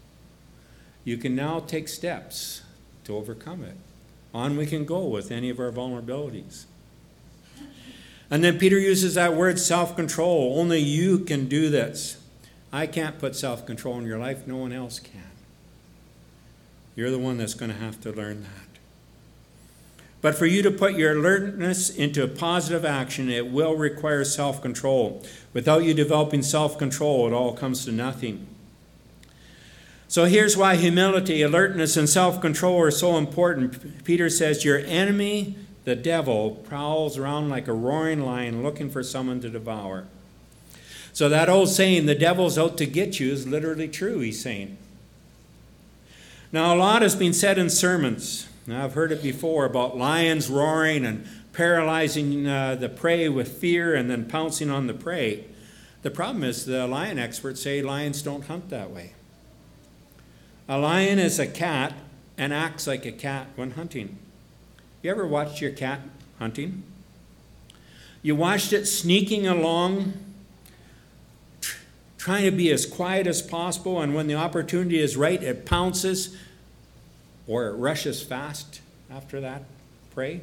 You 1.05 1.15
can 1.15 1.37
now 1.37 1.61
take 1.61 1.87
steps 1.87 2.63
to 3.05 3.15
overcome 3.15 3.63
it. 3.63 3.77
On 4.35 4.57
we 4.57 4.65
can 4.65 4.83
go 4.83 5.05
with 5.05 5.31
any 5.31 5.49
of 5.49 5.61
our 5.61 5.71
vulnerabilities. 5.71 6.65
And 8.29 8.43
then 8.43 8.59
Peter 8.59 8.77
uses 8.77 9.13
that 9.13 9.33
word 9.33 9.57
self 9.57 9.95
control. 9.95 10.59
Only 10.59 10.79
you 10.79 11.19
can 11.19 11.47
do 11.47 11.69
this. 11.69 12.21
I 12.69 12.85
can't 12.85 13.17
put 13.17 13.33
self 13.37 13.65
control 13.65 13.97
in 13.97 14.05
your 14.05 14.19
life, 14.19 14.45
no 14.45 14.57
one 14.57 14.73
else 14.73 14.99
can. 14.99 15.31
You're 16.97 17.11
the 17.11 17.17
one 17.17 17.37
that's 17.37 17.53
going 17.53 17.71
to 17.71 17.77
have 17.77 18.01
to 18.01 18.11
learn 18.11 18.43
that. 18.43 18.51
But 20.19 20.35
for 20.35 20.45
you 20.45 20.61
to 20.63 20.71
put 20.71 20.95
your 20.95 21.17
alertness 21.17 21.89
into 21.89 22.27
positive 22.27 22.83
action, 22.83 23.29
it 23.29 23.49
will 23.49 23.75
require 23.77 24.25
self 24.25 24.61
control. 24.61 25.23
Without 25.53 25.85
you 25.85 25.93
developing 25.93 26.41
self 26.41 26.77
control, 26.77 27.25
it 27.25 27.31
all 27.31 27.53
comes 27.53 27.85
to 27.85 27.93
nothing. 27.93 28.47
So 30.07 30.25
here's 30.25 30.55
why 30.55 30.75
humility, 30.75 31.41
alertness, 31.41 31.97
and 31.97 32.07
self 32.07 32.39
control 32.39 32.79
are 32.81 32.91
so 32.91 33.17
important. 33.17 34.03
Peter 34.03 34.29
says, 34.29 34.63
Your 34.63 34.79
enemy, 34.79 35.55
the 35.83 35.95
devil, 35.95 36.51
prowls 36.51 37.17
around 37.17 37.49
like 37.49 37.67
a 37.67 37.73
roaring 37.73 38.21
lion 38.21 38.63
looking 38.63 38.89
for 38.89 39.03
someone 39.03 39.41
to 39.41 39.49
devour. 39.49 40.05
So 41.11 41.29
that 41.29 41.49
old 41.49 41.69
saying, 41.69 42.05
the 42.05 42.15
devil's 42.15 42.57
out 42.57 42.77
to 42.77 42.85
get 42.85 43.19
you, 43.19 43.31
is 43.31 43.47
literally 43.47 43.87
true, 43.87 44.19
he's 44.19 44.41
saying. 44.41 44.77
Now, 46.51 46.75
a 46.75 46.77
lot 46.77 47.01
has 47.01 47.15
been 47.15 47.33
said 47.33 47.57
in 47.57 47.69
sermons. 47.69 48.47
I've 48.69 48.93
heard 48.93 49.11
it 49.11 49.23
before 49.23 49.65
about 49.65 49.97
lions 49.97 50.49
roaring 50.49 51.05
and 51.05 51.27
paralyzing 51.53 52.47
uh, 52.47 52.75
the 52.75 52.89
prey 52.89 53.29
with 53.29 53.57
fear 53.57 53.95
and 53.95 54.09
then 54.09 54.25
pouncing 54.25 54.69
on 54.69 54.87
the 54.87 54.93
prey. 54.93 55.45
The 56.01 56.11
problem 56.11 56.43
is 56.43 56.65
the 56.65 56.85
lion 56.85 57.17
experts 57.17 57.61
say 57.61 57.81
lions 57.81 58.21
don't 58.21 58.45
hunt 58.45 58.69
that 58.69 58.91
way. 58.91 59.13
A 60.67 60.79
lion 60.79 61.19
is 61.19 61.37
a 61.37 61.45
cat 61.45 61.93
and 62.37 62.51
acts 62.51 62.87
like 62.87 63.05
a 63.05 63.11
cat 63.11 63.47
when 63.55 63.71
hunting. 63.71 64.17
You 65.03 65.11
ever 65.11 65.27
watched 65.27 65.61
your 65.61 65.71
cat 65.71 66.01
hunting? 66.39 66.81
You 68.23 68.35
watched 68.35 68.73
it 68.73 68.87
sneaking 68.87 69.45
along, 69.45 70.13
tr- 71.61 71.77
trying 72.17 72.45
to 72.45 72.51
be 72.51 72.71
as 72.71 72.87
quiet 72.87 73.27
as 73.27 73.43
possible, 73.43 74.01
and 74.01 74.15
when 74.15 74.25
the 74.25 74.33
opportunity 74.33 74.99
is 74.99 75.15
right, 75.15 75.41
it 75.43 75.67
pounces 75.67 76.35
or 77.45 77.67
it 77.67 77.73
rushes 77.73 78.23
fast 78.23 78.81
after 79.11 79.39
that 79.41 79.63
prey. 80.15 80.41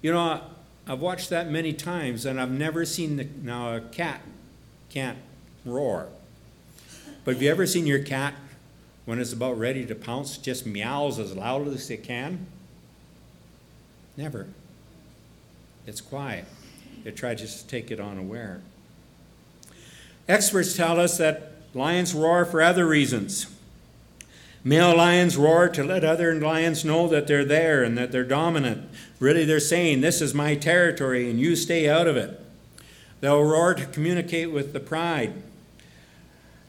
You 0.00 0.12
know, 0.12 0.42
I've 0.86 1.00
watched 1.00 1.28
that 1.30 1.50
many 1.50 1.72
times, 1.72 2.24
and 2.24 2.40
I've 2.40 2.52
never 2.52 2.84
seen 2.84 3.16
the. 3.16 3.26
Now, 3.42 3.74
a 3.74 3.80
cat 3.80 4.20
can't 4.88 5.18
roar. 5.64 6.08
But 7.24 7.34
have 7.34 7.42
you 7.42 7.50
ever 7.50 7.66
seen 7.66 7.84
your 7.84 7.98
cat 7.98 8.34
when 9.08 9.18
it's 9.18 9.32
about 9.32 9.58
ready 9.58 9.86
to 9.86 9.94
pounce, 9.94 10.36
just 10.36 10.66
meows 10.66 11.18
as 11.18 11.34
loudly 11.34 11.74
as 11.74 11.88
it 11.88 12.02
can? 12.02 12.46
Never. 14.18 14.48
It's 15.86 16.02
quiet. 16.02 16.44
It 17.06 17.16
tries 17.16 17.62
to 17.62 17.66
take 17.66 17.90
it 17.90 18.00
unaware. 18.00 18.60
Experts 20.28 20.76
tell 20.76 21.00
us 21.00 21.16
that 21.16 21.52
lions 21.72 22.12
roar 22.12 22.44
for 22.44 22.60
other 22.60 22.86
reasons. 22.86 23.46
Male 24.62 24.94
lions 24.94 25.38
roar 25.38 25.70
to 25.70 25.82
let 25.82 26.04
other 26.04 26.34
lions 26.34 26.84
know 26.84 27.08
that 27.08 27.26
they're 27.26 27.46
there 27.46 27.82
and 27.82 27.96
that 27.96 28.12
they're 28.12 28.24
dominant. 28.24 28.90
Really, 29.20 29.46
they're 29.46 29.58
saying, 29.58 30.02
This 30.02 30.20
is 30.20 30.34
my 30.34 30.54
territory 30.54 31.30
and 31.30 31.40
you 31.40 31.56
stay 31.56 31.88
out 31.88 32.08
of 32.08 32.18
it. 32.18 32.38
They'll 33.22 33.42
roar 33.42 33.72
to 33.72 33.86
communicate 33.86 34.52
with 34.52 34.74
the 34.74 34.80
pride. 34.80 35.32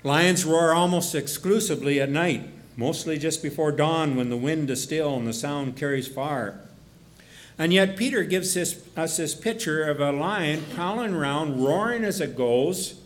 Lions 0.04 0.46
roar 0.46 0.74
almost 0.74 1.14
exclusively 1.14 2.00
at 2.00 2.10
night, 2.10 2.50
mostly 2.78 3.18
just 3.18 3.44
before 3.44 3.72
dawn 3.72 4.16
when 4.16 4.30
the 4.30 4.38
wind 4.38 4.70
is 4.70 4.82
still 4.82 5.16
and 5.16 5.28
the 5.28 5.34
sound 5.34 5.76
carries 5.76 6.08
far. 6.08 6.62
And 7.58 7.74
yet, 7.74 7.98
Peter 7.98 8.24
gives 8.24 8.54
this, 8.54 8.82
us 8.96 9.18
this 9.18 9.36
picture 9.36 9.84
of 9.84 10.00
a 10.00 10.14
lion 10.14 10.64
prowling 10.74 11.14
around, 11.14 11.62
roaring 11.62 12.06
as 12.06 12.22
it 12.22 12.38
goes, 12.38 13.02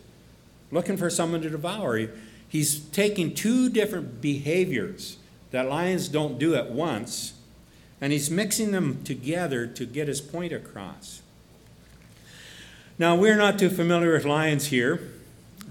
looking 0.70 0.96
for 0.96 1.10
someone 1.10 1.42
to 1.42 1.50
devour. 1.50 2.08
He's 2.48 2.78
taking 2.78 3.34
two 3.34 3.68
different 3.68 4.20
behaviors 4.20 5.16
that 5.50 5.68
lions 5.68 6.06
don't 6.08 6.38
do 6.38 6.54
at 6.54 6.70
once, 6.70 7.32
and 8.00 8.12
he's 8.12 8.30
mixing 8.30 8.70
them 8.70 9.02
together 9.02 9.66
to 9.66 9.84
get 9.84 10.06
his 10.06 10.20
point 10.20 10.52
across. 10.52 11.20
Now, 12.96 13.16
we're 13.16 13.36
not 13.36 13.58
too 13.58 13.70
familiar 13.70 14.12
with 14.12 14.24
lions 14.24 14.66
here, 14.66 15.00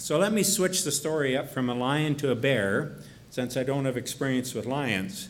so 0.04 0.20
let 0.20 0.34
me 0.34 0.44
switch 0.44 0.84
the 0.84 0.92
story 0.92 1.38
up 1.38 1.50
from 1.50 1.70
a 1.70 1.74
lion 1.74 2.16
to 2.16 2.30
a 2.30 2.36
bear, 2.36 2.98
since 3.30 3.56
I 3.56 3.64
don't 3.64 3.86
have 3.86 3.96
experience 3.96 4.54
with 4.54 4.66
lions, 4.66 5.30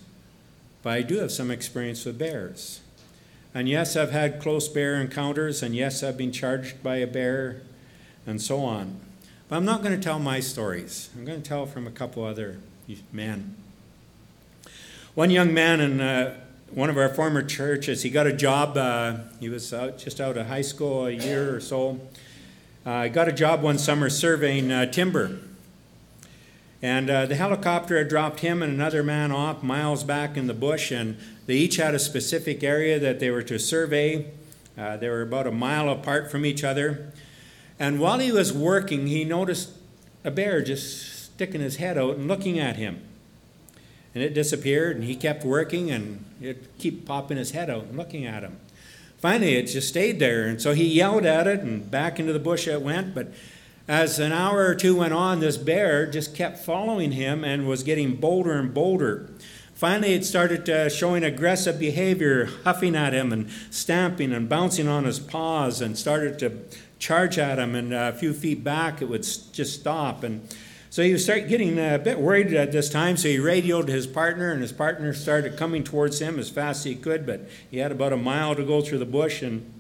but 0.81 0.93
I 0.93 1.03
do 1.03 1.19
have 1.19 1.31
some 1.31 1.51
experience 1.51 2.05
with 2.05 2.17
bears. 2.17 2.81
And 3.53 3.69
yes, 3.69 3.95
I've 3.95 4.09
had 4.09 4.41
close 4.41 4.67
bear 4.67 4.99
encounters, 4.99 5.61
and 5.61 5.75
yes, 5.75 6.01
I've 6.01 6.17
been 6.17 6.31
charged 6.31 6.81
by 6.81 6.95
a 6.95 7.05
bear, 7.05 7.61
and 8.25 8.41
so 8.41 8.61
on. 8.61 8.99
But 9.47 9.57
I'm 9.57 9.65
not 9.65 9.83
going 9.83 9.95
to 9.95 10.03
tell 10.03 10.17
my 10.17 10.39
stories. 10.39 11.11
I'm 11.15 11.23
going 11.23 11.43
to 11.43 11.47
tell 11.47 11.67
from 11.67 11.85
a 11.85 11.91
couple 11.91 12.23
other 12.23 12.57
men. 13.11 13.55
One 15.13 15.29
young 15.29 15.53
man 15.53 15.81
in 15.81 16.01
uh, 16.01 16.39
one 16.71 16.89
of 16.89 16.97
our 16.97 17.09
former 17.09 17.43
churches, 17.43 18.01
he 18.01 18.09
got 18.09 18.25
a 18.25 18.33
job. 18.33 18.75
Uh, 18.75 19.17
he 19.39 19.49
was 19.49 19.71
out, 19.71 19.99
just 19.99 20.19
out 20.19 20.35
of 20.35 20.47
high 20.47 20.61
school 20.61 21.05
a 21.05 21.11
year 21.11 21.55
or 21.55 21.59
so. 21.59 21.99
He 22.85 23.09
got 23.09 23.29
a 23.29 23.33
job 23.33 23.61
one 23.61 23.77
summer 23.77 24.09
surveying 24.09 24.71
uh, 24.71 24.85
timber. 24.87 25.39
And 26.81 27.09
uh, 27.09 27.25
the 27.27 27.35
helicopter 27.35 27.97
had 27.97 28.09
dropped 28.09 28.41
him 28.41 28.61
and 28.61 28.73
another 28.73 29.03
man 29.03 29.31
off 29.31 29.63
miles 29.63 30.03
back 30.03 30.35
in 30.35 30.47
the 30.47 30.53
bush, 30.53 30.91
and 30.91 31.17
they 31.45 31.55
each 31.55 31.77
had 31.77 31.95
a 31.95 31.99
specific 31.99 32.61
area 32.61 32.99
that 32.99 33.21
they 33.21 33.29
were 33.31 33.43
to 33.43 33.57
survey. 33.57 34.25
Uh, 34.77 34.97
they 34.97 35.07
were 35.07 35.21
about 35.21 35.47
a 35.47 35.51
mile 35.51 35.87
apart 35.87 36.29
from 36.29 36.45
each 36.45 36.61
other. 36.61 37.13
And 37.79 38.01
while 38.01 38.19
he 38.19 38.33
was 38.33 38.51
working, 38.51 39.07
he 39.07 39.23
noticed 39.23 39.71
a 40.25 40.31
bear 40.31 40.61
just 40.61 41.23
sticking 41.23 41.61
his 41.61 41.77
head 41.77 41.97
out 41.97 42.17
and 42.17 42.27
looking 42.27 42.59
at 42.59 42.75
him. 42.75 43.01
And 44.13 44.21
it 44.21 44.33
disappeared, 44.33 44.97
and 44.97 45.05
he 45.05 45.15
kept 45.15 45.45
working, 45.45 45.89
and 45.89 46.25
it 46.41 46.77
kept 46.77 47.05
popping 47.05 47.37
his 47.37 47.51
head 47.51 47.69
out 47.69 47.85
and 47.85 47.97
looking 47.97 48.25
at 48.25 48.43
him. 48.43 48.59
Finally, 49.23 49.55
it 49.55 49.67
just 49.67 49.87
stayed 49.87 50.19
there, 50.19 50.43
and 50.43 50.61
so 50.61 50.73
he 50.73 50.83
yelled 50.83 51.25
at 51.25 51.47
it, 51.47 51.61
and 51.61 51.89
back 51.89 52.19
into 52.19 52.33
the 52.33 52.39
bush 52.39 52.67
it 52.67 52.81
went. 52.81 53.15
But 53.15 53.31
as 53.87 54.19
an 54.19 54.33
hour 54.33 54.65
or 54.65 54.75
two 54.75 54.97
went 54.97 55.13
on, 55.13 55.39
this 55.39 55.55
bear 55.55 56.05
just 56.05 56.35
kept 56.35 56.59
following 56.59 57.13
him 57.13 57.45
and 57.45 57.65
was 57.65 57.83
getting 57.83 58.17
bolder 58.17 58.51
and 58.51 58.73
bolder. 58.73 59.29
Finally, 59.73 60.13
it 60.13 60.25
started 60.25 60.69
uh, 60.69 60.89
showing 60.89 61.23
aggressive 61.23 61.79
behavior, 61.79 62.49
huffing 62.65 62.97
at 62.97 63.13
him 63.13 63.31
and 63.31 63.49
stamping 63.69 64.33
and 64.33 64.49
bouncing 64.49 64.89
on 64.89 65.05
his 65.05 65.19
paws, 65.19 65.79
and 65.79 65.97
started 65.97 66.37
to 66.39 66.57
charge 66.99 67.37
at 67.37 67.59
him, 67.59 67.75
and 67.75 67.93
a 67.93 68.11
few 68.11 68.33
feet 68.33 68.61
back, 68.61 69.01
it 69.01 69.05
would 69.05 69.23
just 69.23 69.79
stop. 69.79 70.25
And 70.25 70.53
So 70.93 71.01
he 71.01 71.11
was 71.11 71.23
start 71.23 71.47
getting 71.47 71.79
a 71.79 71.97
bit 71.97 72.19
worried 72.19 72.53
at 72.53 72.71
this 72.71 72.87
time, 72.87 73.17
so 73.17 73.27
he 73.27 73.39
radioed 73.39 73.89
his 73.89 74.05
partner, 74.05 74.51
and 74.51 74.61
his 74.61 74.71
partner 74.71 75.11
started 75.11 75.57
coming 75.57 75.83
towards 75.83 76.21
him 76.21 76.37
as 76.37 76.51
fast 76.51 76.81
as 76.81 76.83
he 76.83 76.93
could, 76.93 77.25
but 77.25 77.49
he 77.71 77.79
had 77.79 77.91
about 77.91 78.13
a 78.13 78.15
mile 78.15 78.53
to 78.53 78.63
go 78.63 78.79
through 78.79 78.99
the 78.99 79.05
bush, 79.05 79.41
and 79.41 79.73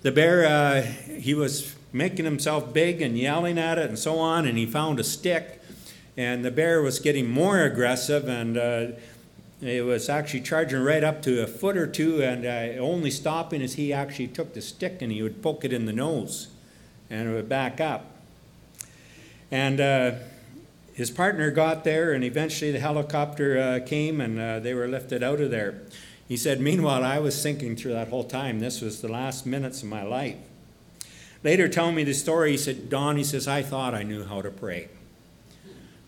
the 0.00 0.10
bear, 0.10 0.46
uh, 0.46 0.80
he 0.80 1.34
was 1.34 1.76
making 1.92 2.24
himself 2.24 2.72
big 2.72 3.02
and 3.02 3.18
yelling 3.18 3.58
at 3.58 3.76
it 3.76 3.90
and 3.90 3.98
so 3.98 4.18
on, 4.18 4.46
and 4.46 4.56
he 4.56 4.64
found 4.64 4.98
a 4.98 5.04
stick, 5.04 5.60
and 6.16 6.42
the 6.42 6.50
bear 6.50 6.80
was 6.80 7.00
getting 7.00 7.28
more 7.28 7.60
aggressive, 7.60 8.26
and 8.30 8.56
uh, 8.56 8.86
it 9.60 9.84
was 9.84 10.08
actually 10.08 10.40
charging 10.40 10.80
right 10.82 11.04
up 11.04 11.20
to 11.20 11.42
a 11.42 11.46
foot 11.46 11.76
or 11.76 11.86
two, 11.86 12.22
and 12.22 12.46
uh, 12.46 12.80
only 12.80 13.10
stopping 13.10 13.60
as 13.60 13.74
he 13.74 13.92
actually 13.92 14.28
took 14.28 14.54
the 14.54 14.62
stick 14.62 15.02
and 15.02 15.12
he 15.12 15.22
would 15.22 15.42
poke 15.42 15.66
it 15.66 15.72
in 15.74 15.84
the 15.84 15.92
nose, 15.92 16.48
and 17.10 17.28
it 17.28 17.34
would 17.34 17.50
back 17.50 17.78
up. 17.78 18.17
And 19.50 19.80
uh, 19.80 20.12
his 20.92 21.10
partner 21.10 21.50
got 21.50 21.84
there, 21.84 22.12
and 22.12 22.24
eventually 22.24 22.70
the 22.70 22.80
helicopter 22.80 23.58
uh, 23.58 23.86
came 23.86 24.20
and 24.20 24.38
uh, 24.38 24.58
they 24.60 24.74
were 24.74 24.88
lifted 24.88 25.22
out 25.22 25.40
of 25.40 25.50
there. 25.50 25.82
He 26.26 26.36
said, 26.36 26.60
Meanwhile, 26.60 27.04
I 27.04 27.18
was 27.18 27.42
thinking 27.42 27.76
through 27.76 27.92
that 27.92 28.08
whole 28.08 28.24
time, 28.24 28.60
this 28.60 28.80
was 28.80 29.00
the 29.00 29.08
last 29.08 29.46
minutes 29.46 29.82
of 29.82 29.88
my 29.88 30.02
life. 30.02 30.36
Later, 31.42 31.68
telling 31.68 31.94
me 31.94 32.04
the 32.04 32.14
story, 32.14 32.50
he 32.50 32.56
said, 32.58 32.90
Don, 32.90 33.16
he 33.16 33.24
says, 33.24 33.46
I 33.46 33.62
thought 33.62 33.94
I 33.94 34.02
knew 34.02 34.24
how 34.24 34.42
to 34.42 34.50
pray. 34.50 34.88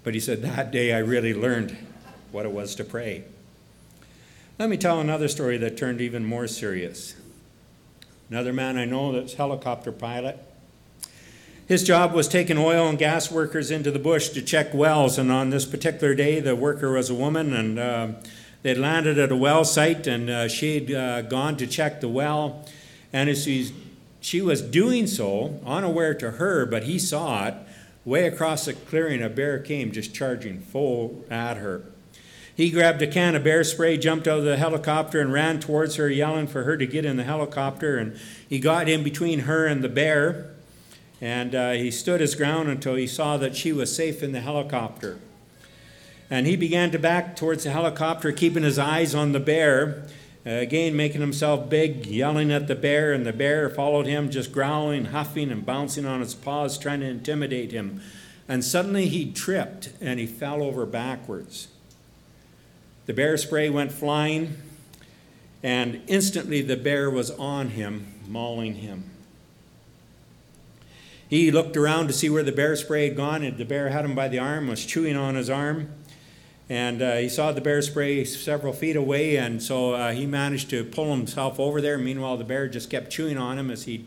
But 0.02 0.14
he 0.14 0.20
said, 0.20 0.42
That 0.42 0.70
day 0.70 0.92
I 0.92 0.98
really 0.98 1.32
learned 1.32 1.76
what 2.32 2.44
it 2.44 2.52
was 2.52 2.74
to 2.74 2.84
pray. 2.84 3.24
Let 4.58 4.68
me 4.68 4.76
tell 4.76 5.00
another 5.00 5.28
story 5.28 5.56
that 5.58 5.78
turned 5.78 6.00
even 6.00 6.24
more 6.24 6.46
serious. 6.46 7.14
Another 8.28 8.52
man 8.52 8.76
I 8.76 8.84
know 8.84 9.12
that's 9.12 9.34
helicopter 9.34 9.92
pilot 9.92 10.38
his 11.70 11.84
job 11.84 12.12
was 12.12 12.26
taking 12.26 12.58
oil 12.58 12.88
and 12.88 12.98
gas 12.98 13.30
workers 13.30 13.70
into 13.70 13.92
the 13.92 13.98
bush 14.00 14.30
to 14.30 14.42
check 14.42 14.74
wells, 14.74 15.18
and 15.18 15.30
on 15.30 15.50
this 15.50 15.64
particular 15.64 16.16
day, 16.16 16.40
the 16.40 16.56
worker 16.56 16.90
was 16.90 17.08
a 17.08 17.14
woman, 17.14 17.54
and 17.54 17.78
uh, 17.78 18.08
they'd 18.62 18.76
landed 18.76 19.20
at 19.20 19.30
a 19.30 19.36
well 19.36 19.64
site, 19.64 20.04
and 20.08 20.28
uh, 20.28 20.48
she'd 20.48 20.92
uh, 20.92 21.22
gone 21.22 21.56
to 21.56 21.68
check 21.68 22.00
the 22.00 22.08
well, 22.08 22.66
and 23.12 23.30
as 23.30 23.44
she's, 23.44 23.72
she 24.20 24.42
was 24.42 24.60
doing 24.60 25.06
so, 25.06 25.60
unaware 25.64 26.12
to 26.12 26.32
her, 26.32 26.66
but 26.66 26.82
he 26.82 26.98
saw 26.98 27.46
it, 27.46 27.54
way 28.04 28.26
across 28.26 28.64
the 28.64 28.72
clearing, 28.72 29.22
a 29.22 29.28
bear 29.28 29.60
came 29.60 29.92
just 29.92 30.12
charging 30.12 30.58
full 30.58 31.24
at 31.30 31.56
her. 31.56 31.84
He 32.52 32.70
grabbed 32.70 33.00
a 33.00 33.06
can 33.06 33.36
of 33.36 33.44
bear 33.44 33.62
spray, 33.62 33.96
jumped 33.96 34.26
out 34.26 34.40
of 34.40 34.44
the 34.44 34.56
helicopter, 34.56 35.20
and 35.20 35.32
ran 35.32 35.60
towards 35.60 35.94
her, 35.94 36.08
yelling 36.08 36.48
for 36.48 36.64
her 36.64 36.76
to 36.76 36.84
get 36.84 37.04
in 37.04 37.16
the 37.16 37.22
helicopter. 37.22 37.96
And 37.96 38.18
he 38.48 38.58
got 38.58 38.88
in 38.88 39.04
between 39.04 39.40
her 39.40 39.66
and 39.66 39.84
the 39.84 39.88
bear. 39.88 40.49
And 41.20 41.54
uh, 41.54 41.72
he 41.72 41.90
stood 41.90 42.20
his 42.20 42.34
ground 42.34 42.68
until 42.68 42.94
he 42.94 43.06
saw 43.06 43.36
that 43.36 43.54
she 43.54 43.72
was 43.72 43.94
safe 43.94 44.22
in 44.22 44.32
the 44.32 44.40
helicopter. 44.40 45.18
And 46.30 46.46
he 46.46 46.56
began 46.56 46.90
to 46.92 46.98
back 46.98 47.36
towards 47.36 47.64
the 47.64 47.70
helicopter, 47.70 48.32
keeping 48.32 48.62
his 48.62 48.78
eyes 48.78 49.14
on 49.14 49.32
the 49.32 49.40
bear. 49.40 50.06
Uh, 50.46 50.50
again, 50.50 50.96
making 50.96 51.20
himself 51.20 51.68
big, 51.68 52.06
yelling 52.06 52.50
at 52.50 52.66
the 52.66 52.74
bear, 52.74 53.12
and 53.12 53.26
the 53.26 53.32
bear 53.32 53.68
followed 53.68 54.06
him, 54.06 54.30
just 54.30 54.52
growling, 54.52 55.06
huffing, 55.06 55.50
and 55.50 55.66
bouncing 55.66 56.06
on 56.06 56.22
its 56.22 56.34
paws, 56.34 56.78
trying 56.78 57.00
to 57.00 57.06
intimidate 57.06 57.72
him. 57.72 58.00
And 58.48 58.64
suddenly 58.64 59.06
he 59.06 59.30
tripped 59.30 59.90
and 60.00 60.18
he 60.18 60.26
fell 60.26 60.62
over 60.62 60.86
backwards. 60.86 61.68
The 63.04 63.12
bear 63.12 63.36
spray 63.36 63.68
went 63.68 63.92
flying, 63.92 64.56
and 65.62 66.00
instantly 66.06 66.62
the 66.62 66.76
bear 66.76 67.10
was 67.10 67.30
on 67.32 67.70
him, 67.70 68.14
mauling 68.26 68.76
him. 68.76 69.10
He 71.30 71.52
looked 71.52 71.76
around 71.76 72.08
to 72.08 72.12
see 72.12 72.28
where 72.28 72.42
the 72.42 72.50
bear 72.50 72.74
spray 72.74 73.06
had 73.06 73.16
gone, 73.16 73.44
and 73.44 73.56
the 73.56 73.64
bear 73.64 73.90
had 73.90 74.04
him 74.04 74.16
by 74.16 74.26
the 74.26 74.40
arm, 74.40 74.66
was 74.66 74.84
chewing 74.84 75.16
on 75.16 75.36
his 75.36 75.48
arm. 75.48 75.88
And 76.68 77.00
uh, 77.00 77.16
he 77.18 77.28
saw 77.28 77.52
the 77.52 77.60
bear 77.60 77.80
spray 77.82 78.24
several 78.24 78.72
feet 78.72 78.96
away, 78.96 79.36
and 79.36 79.62
so 79.62 79.92
uh, 79.92 80.10
he 80.10 80.26
managed 80.26 80.70
to 80.70 80.84
pull 80.84 81.14
himself 81.14 81.60
over 81.60 81.80
there. 81.80 81.98
Meanwhile, 81.98 82.38
the 82.38 82.44
bear 82.44 82.66
just 82.66 82.90
kept 82.90 83.12
chewing 83.12 83.38
on 83.38 83.60
him 83.60 83.70
as 83.70 83.84
he 83.84 84.06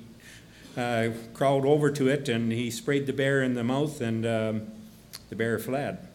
uh, 0.75 1.11
crawled 1.33 1.63
over 1.65 1.89
to 1.91 2.09
it, 2.09 2.27
and 2.27 2.51
he 2.51 2.69
sprayed 2.69 3.05
the 3.07 3.13
bear 3.13 3.41
in 3.41 3.53
the 3.53 3.63
mouth, 3.63 4.01
and 4.01 4.25
um, 4.25 4.67
the 5.29 5.35
bear 5.37 5.57
fled. 5.57 6.05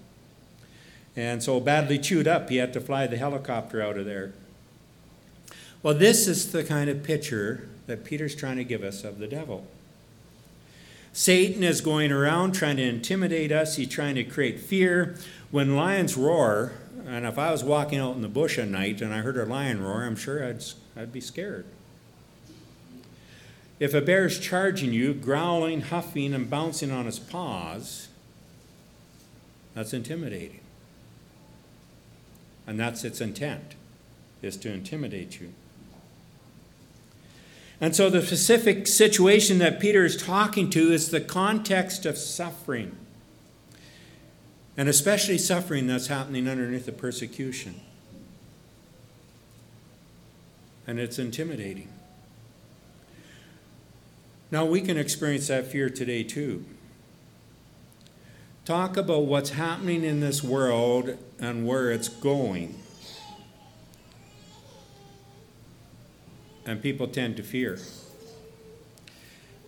And 1.17 1.43
so, 1.43 1.59
badly 1.59 1.99
chewed 1.99 2.29
up, 2.29 2.51
he 2.51 2.57
had 2.57 2.75
to 2.75 2.83
fly 2.83 3.07
the 3.07 3.17
helicopter 3.17 3.81
out 3.81 3.97
of 3.97 4.05
there. 4.05 4.35
Well, 5.83 5.95
this 5.95 6.29
is 6.29 6.53
the 6.53 6.65
kind 6.65 6.91
of 6.91 7.03
picture 7.03 7.67
that 7.87 8.05
Peter's 8.05 8.35
trying 8.35 8.57
to 8.57 8.65
give 8.65 8.83
us 8.83 9.05
of 9.05 9.19
the 9.19 9.27
devil. 9.27 9.67
Satan 11.13 11.63
is 11.63 11.81
going 11.81 12.13
around 12.13 12.53
trying 12.53 12.77
to 12.77 12.83
intimidate 12.83 13.51
us, 13.51 13.77
he's 13.77 13.89
trying 13.89 14.15
to 14.15 14.25
create 14.25 14.61
fear. 14.61 15.17
When 15.51 15.77
lions 15.77 16.17
roar, 16.17 16.73
and 17.07 17.25
if 17.25 17.39
I 17.39 17.51
was 17.51 17.65
walking 17.65 17.99
out 17.99 18.15
in 18.15 18.23
the 18.23 18.29
bush 18.29 18.59
at 18.59 18.69
night 18.69 19.01
and 19.01 19.15
I 19.15 19.19
heard 19.19 19.37
a 19.37 19.47
lion 19.47 19.83
roar, 19.83 20.05
I'm 20.05 20.17
sure 20.17 20.47
I'd, 20.47 20.63
I'd 20.97 21.13
be 21.13 21.21
scared. 21.21 21.65
If 23.81 23.95
a 23.95 24.01
bear 24.01 24.27
is 24.27 24.39
charging 24.39 24.93
you, 24.93 25.15
growling, 25.15 25.83
huffing, 25.83 26.35
and 26.35 26.51
bouncing 26.51 26.91
on 26.91 27.07
its 27.07 27.19
paws, 27.19 28.09
that's 29.75 29.93
intimidating. 29.93 30.61
And 32.67 32.79
that's 32.79 33.05
its 33.05 33.21
intent, 33.21 33.77
is 34.43 34.57
to 34.59 34.73
intimidate 34.73 35.41
you. 35.41 35.55
And 37.81 37.95
so 37.95 38.11
the 38.11 38.23
specific 38.23 38.87
situation 38.87 39.59
that 39.59 39.79
Peter 39.79 40.05
is 40.05 40.17
talking 40.17 40.69
to 40.71 40.93
is 40.93 41.11
the 41.11 41.21
context 41.21 42.07
of 42.07 42.19
suffering. 42.19 42.97
And 44.77 44.89
especially 44.89 45.39
suffering 45.39 45.87
that's 45.87 46.09
happening 46.09 46.49
underneath 46.49 46.87
the 46.87 46.93
persecution. 46.93 47.81
And 50.87 50.99
it's 50.99 51.19
intimidating. 51.19 51.89
Now 54.51 54.65
we 54.65 54.81
can 54.81 54.97
experience 54.97 55.49
that 55.49 55.67
fear 55.67 55.91
today 55.91 56.23
too. 56.23 56.65
Talk 58.65 58.97
about 58.97 59.25
what's 59.25 59.51
happening 59.51 60.05
in 60.05 60.21
this 60.21 60.43
world 60.43 61.17
and 61.39 61.67
where 61.67 61.91
it's 61.91 62.09
going. 62.09 62.79
And 66.69 66.83
people 66.83 67.09
tend 67.09 67.35
to 67.39 67.43
fear. 67.43 67.79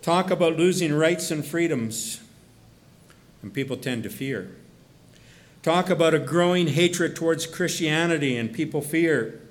Talk 0.03 0.29
about 0.29 0.55
losing 0.55 0.93
rights 0.93 1.31
and 1.31 1.43
freedoms, 1.43 2.21
and 3.41 3.51
people 3.51 3.75
tend 3.75 4.03
to 4.03 4.09
fear. 4.09 4.55
Talk 5.63 5.89
about 5.89 6.13
a 6.13 6.19
growing 6.19 6.67
hatred 6.67 7.15
towards 7.15 7.47
Christianity, 7.47 8.37
and 8.37 8.53
people 8.53 8.81
fear. 8.81 9.41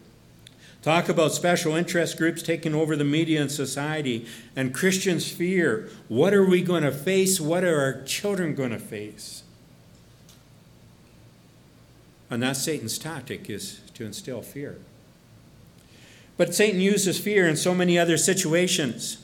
Talk 0.83 1.09
about 1.09 1.33
special 1.33 1.75
interest 1.75 2.17
groups 2.17 2.41
taking 2.41 2.73
over 2.73 2.95
the 2.95 3.05
media 3.05 3.41
and 3.41 3.51
society, 3.51 4.27
and 4.55 4.73
Christians 4.73 5.29
fear. 5.29 5.91
What 6.07 6.33
are 6.33 6.47
we 6.47 6.63
going 6.63 6.85
to 6.85 6.93
face? 6.93 7.41
What 7.41 7.65
are 7.65 7.81
our 7.81 8.03
children 8.05 8.55
going 8.55 8.71
to 8.71 8.79
face? 8.79 9.43
And 12.31 12.45
that's 12.45 12.63
Satan's 12.63 12.97
tactic 12.97 13.51
is 13.51 13.81
to 13.95 14.05
instill 14.05 14.41
fear. 14.41 14.79
But 16.41 16.55
Satan 16.55 16.81
uses 16.81 17.21
fear 17.21 17.47
in 17.47 17.55
so 17.55 17.75
many 17.75 17.99
other 17.99 18.17
situations. 18.17 19.19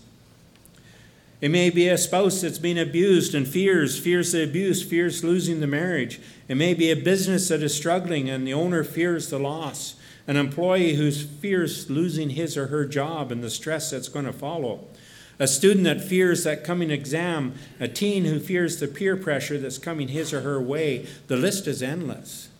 It 1.40 1.50
may 1.50 1.70
be 1.70 1.88
a 1.88 1.96
spouse 1.96 2.42
that's 2.42 2.59
being 2.59 2.79
abused 2.79 3.35
and 3.35 3.48
fears, 3.48 3.98
fears 3.98 4.33
the 4.33 4.44
abuse, 4.44 4.83
fears 4.83 5.24
losing 5.24 5.61
the 5.61 5.66
marriage. 5.66 6.20
It 6.46 6.57
may 6.57 6.74
be 6.74 6.90
a 6.90 6.94
business 6.94 7.48
that 7.48 7.62
is 7.62 7.74
struggling 7.74 8.29
and 8.29 8.46
the 8.46 8.52
owner 8.52 8.85
fears 8.85 9.31
the 9.31 9.38
loss. 9.38 9.94
An 10.26 10.37
employee 10.37 10.96
who 10.96 11.11
fears 11.11 11.88
losing 11.88 12.29
his 12.29 12.55
or 12.55 12.66
her 12.66 12.85
job 12.85 13.33
and 13.33 13.42
the 13.42 13.48
stress 13.48 13.92
that's 13.92 14.11
going 14.11 14.26
to 14.26 14.33
follow. 14.35 14.85
A 15.38 15.46
student 15.46 15.85
that 15.85 16.02
fears 16.02 16.44
that 16.44 16.64
coming 16.64 16.90
exam. 16.90 17.55
A 17.81 17.88
teen 17.88 18.26
who 18.26 18.38
fears 18.38 18.79
the 18.79 18.88
peer 18.88 19.16
pressure 19.16 19.57
that's 19.57 19.79
coming 19.79 20.09
his 20.09 20.35
or 20.35 20.42
her 20.42 20.61
way. 20.61 21.07
The 21.29 21.38
list 21.38 21.66
is 21.66 21.83
endless. 21.83 22.50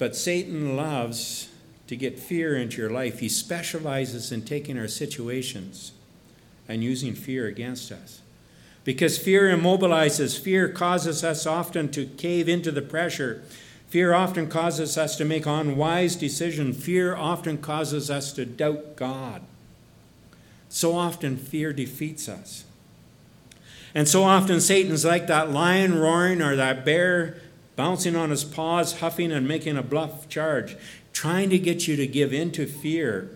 But 0.00 0.16
Satan 0.16 0.76
loves 0.76 1.49
to 1.90 1.96
get 1.96 2.20
fear 2.20 2.56
into 2.56 2.80
your 2.80 2.88
life. 2.88 3.18
He 3.18 3.28
specializes 3.28 4.30
in 4.30 4.42
taking 4.42 4.78
our 4.78 4.86
situations 4.86 5.90
and 6.68 6.84
using 6.84 7.14
fear 7.14 7.48
against 7.48 7.90
us. 7.90 8.20
Because 8.84 9.18
fear 9.18 9.48
immobilizes, 9.50 10.38
fear 10.38 10.68
causes 10.68 11.24
us 11.24 11.46
often 11.46 11.90
to 11.90 12.06
cave 12.06 12.48
into 12.48 12.70
the 12.70 12.80
pressure. 12.80 13.42
Fear 13.88 14.14
often 14.14 14.48
causes 14.48 14.96
us 14.96 15.16
to 15.16 15.24
make 15.24 15.46
unwise 15.46 16.14
decisions. 16.14 16.80
Fear 16.80 17.16
often 17.16 17.58
causes 17.58 18.08
us 18.08 18.32
to 18.34 18.46
doubt 18.46 18.94
God. 18.94 19.42
So 20.68 20.94
often, 20.94 21.36
fear 21.36 21.72
defeats 21.72 22.28
us. 22.28 22.66
And 23.96 24.08
so 24.08 24.22
often, 24.22 24.60
Satan's 24.60 25.04
like 25.04 25.26
that 25.26 25.50
lion 25.50 25.98
roaring 25.98 26.40
or 26.40 26.54
that 26.54 26.84
bear 26.84 27.40
bouncing 27.74 28.14
on 28.14 28.30
his 28.30 28.44
paws, 28.44 29.00
huffing 29.00 29.32
and 29.32 29.48
making 29.48 29.76
a 29.76 29.82
bluff 29.82 30.28
charge 30.28 30.76
trying 31.20 31.50
to 31.50 31.58
get 31.58 31.86
you 31.86 31.96
to 31.96 32.06
give 32.06 32.32
in 32.32 32.50
to 32.50 32.64
fear. 32.64 33.28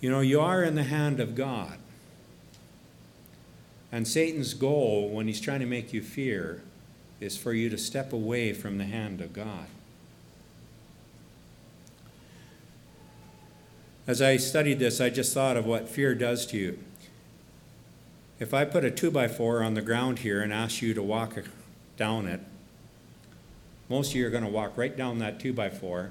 You 0.00 0.10
know, 0.10 0.18
you 0.18 0.40
are 0.40 0.64
in 0.64 0.74
the 0.74 0.82
hand 0.82 1.20
of 1.20 1.36
God. 1.36 1.78
And 3.92 4.08
Satan's 4.08 4.52
goal 4.52 5.10
when 5.10 5.28
he's 5.28 5.40
trying 5.40 5.60
to 5.60 5.66
make 5.66 5.92
you 5.92 6.02
fear 6.02 6.60
is 7.20 7.36
for 7.36 7.52
you 7.52 7.70
to 7.70 7.78
step 7.78 8.12
away 8.12 8.52
from 8.52 8.78
the 8.78 8.84
hand 8.84 9.20
of 9.20 9.32
God. 9.32 9.66
As 14.08 14.20
I 14.20 14.38
studied 14.38 14.80
this, 14.80 15.00
I 15.00 15.10
just 15.10 15.32
thought 15.32 15.56
of 15.56 15.66
what 15.66 15.88
fear 15.88 16.16
does 16.16 16.46
to 16.46 16.56
you. 16.56 16.80
If 18.40 18.52
I 18.52 18.64
put 18.64 18.84
a 18.84 18.90
2 18.90 19.12
by 19.12 19.28
4 19.28 19.62
on 19.62 19.74
the 19.74 19.82
ground 19.82 20.18
here 20.18 20.42
and 20.42 20.52
ask 20.52 20.82
you 20.82 20.94
to 20.94 21.02
walk 21.02 21.38
down 21.96 22.26
it, 22.26 22.40
most 23.90 24.12
of 24.12 24.16
you 24.16 24.26
are 24.26 24.30
going 24.30 24.44
to 24.44 24.48
walk 24.48 24.78
right 24.78 24.96
down 24.96 25.18
that 25.18 25.40
2 25.40 25.52
by 25.52 25.68
4 25.68 26.10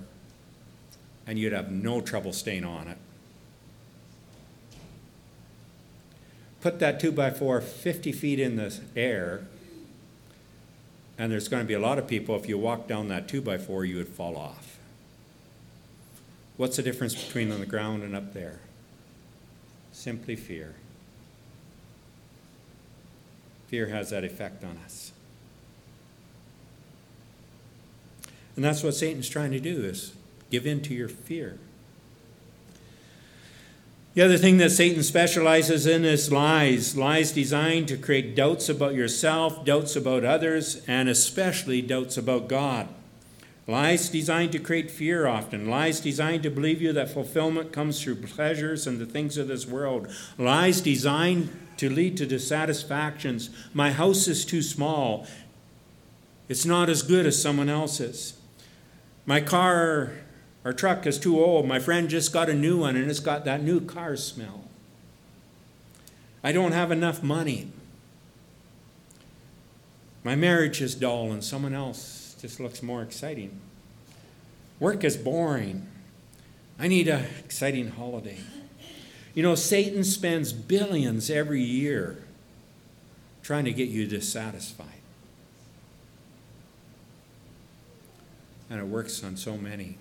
and 1.26 1.40
you'd 1.40 1.54
have 1.54 1.72
no 1.72 2.02
trouble 2.02 2.34
staying 2.34 2.66
on 2.66 2.88
it. 2.88 2.98
Put 6.60 6.80
that 6.80 7.00
2 7.00 7.12
by 7.12 7.32
4 7.32 7.62
50 7.62 8.12
feet 8.12 8.40
in 8.40 8.58
the 8.58 8.78
air, 8.96 9.46
and 11.18 11.32
there's 11.32 11.48
going 11.48 11.64
to 11.64 11.68
be 11.68 11.74
a 11.74 11.80
lot 11.80 11.98
of 11.98 12.08
people, 12.08 12.36
if 12.36 12.50
you 12.50 12.58
walk 12.58 12.88
down 12.88 13.08
that 13.08 13.28
2 13.28 13.42
by 13.42 13.58
4 13.58 13.86
you 13.86 13.98
would 13.98 14.08
fall 14.08 14.36
off. 14.36 14.78
What's 16.58 16.76
the 16.76 16.84
difference 16.84 17.16
between 17.16 17.52
on 17.52 17.60
the 17.60 17.66
ground 17.66 18.04
and 18.04 18.16
up 18.16 18.34
there? 18.34 18.60
Simply 19.94 20.36
fear. 20.36 20.76
Fear 23.68 23.88
has 23.88 24.10
that 24.10 24.24
effect 24.24 24.64
on 24.64 24.78
us. 24.84 25.14
And 28.60 28.66
that's 28.66 28.84
what 28.84 28.94
Satan's 28.94 29.30
trying 29.30 29.52
to 29.52 29.62
do 29.62 29.86
is 29.86 30.12
give 30.50 30.68
in 30.68 30.82
to 30.82 30.94
your 30.94 31.08
fear. 31.08 31.58
The 34.16 34.22
other 34.22 34.38
thing 34.38 34.58
that 34.58 34.72
Satan 34.72 35.02
specializes 35.02 35.88
in 35.88 36.04
is 36.04 36.30
lies. 36.30 36.98
Lies 36.98 37.32
designed 37.32 37.88
to 37.88 37.96
create 37.96 38.36
doubts 38.36 38.68
about 38.68 38.96
yourself, 38.96 39.64
doubts 39.64 39.96
about 39.96 40.26
others, 40.26 40.84
and 40.90 41.08
especially 41.08 41.82
doubts 41.82 42.18
about 42.18 42.50
God. 42.50 42.90
Lies 43.66 44.10
designed 44.10 44.52
to 44.52 44.60
create 44.60 44.92
fear 44.92 45.26
often. 45.26 45.70
Lies 45.70 46.02
designed 46.02 46.44
to 46.44 46.50
believe 46.50 46.82
you 46.82 46.92
that 46.92 47.14
fulfillment 47.14 47.72
comes 47.72 48.04
through 48.04 48.16
pleasures 48.16 48.86
and 48.86 49.00
the 49.00 49.06
things 49.06 49.38
of 49.38 49.48
this 49.48 49.66
world. 49.66 50.14
Lies 50.38 50.82
designed 50.82 51.48
to 51.78 51.90
lead 51.90 52.18
to 52.18 52.26
dissatisfactions. 52.26 53.52
My 53.74 53.92
house 53.92 54.28
is 54.28 54.44
too 54.44 54.62
small. 54.62 55.26
It's 56.50 56.66
not 56.66 56.90
as 56.90 57.04
good 57.04 57.26
as 57.26 57.42
someone 57.42 57.70
else's. 57.70 58.34
My 59.30 59.42
car 59.42 60.14
or 60.66 60.74
truck 60.74 61.06
is 61.06 61.20
too 61.20 61.40
old. 61.40 61.68
My 61.68 61.78
friend 61.78 62.10
just 62.10 62.34
got 62.34 62.50
a 62.50 62.54
new 62.56 62.80
one 62.80 62.96
and 62.96 63.12
it's 63.12 63.20
got 63.20 63.46
that 63.46 63.62
new 63.62 63.80
car 63.80 64.16
smell. 64.16 64.64
I 66.44 66.52
don't 66.52 66.72
have 66.72 66.92
enough 66.92 67.22
money. 67.22 67.68
My 70.24 70.34
marriage 70.34 70.82
is 70.82 70.96
dull 70.96 71.32
and 71.32 71.44
someone 71.44 71.76
else 71.76 72.36
just 72.42 72.60
looks 72.60 72.82
more 72.82 73.04
exciting. 73.04 73.52
Work 74.80 75.04
is 75.04 75.16
boring. 75.16 75.86
I 76.80 76.88
need 76.88 77.08
an 77.08 77.28
exciting 77.38 77.90
holiday. 77.92 78.40
You 79.36 79.44
know, 79.44 79.54
Satan 79.54 80.04
spends 80.04 80.52
billions 80.54 81.30
every 81.30 81.62
year 81.62 82.18
trying 83.44 83.66
to 83.66 83.74
get 83.74 83.90
you 83.90 84.08
dissatisfied. 84.08 84.99
And 88.70 88.80
it 88.80 88.86
works 88.86 89.24
on 89.24 89.36
so 89.36 89.58
many. 89.58 89.98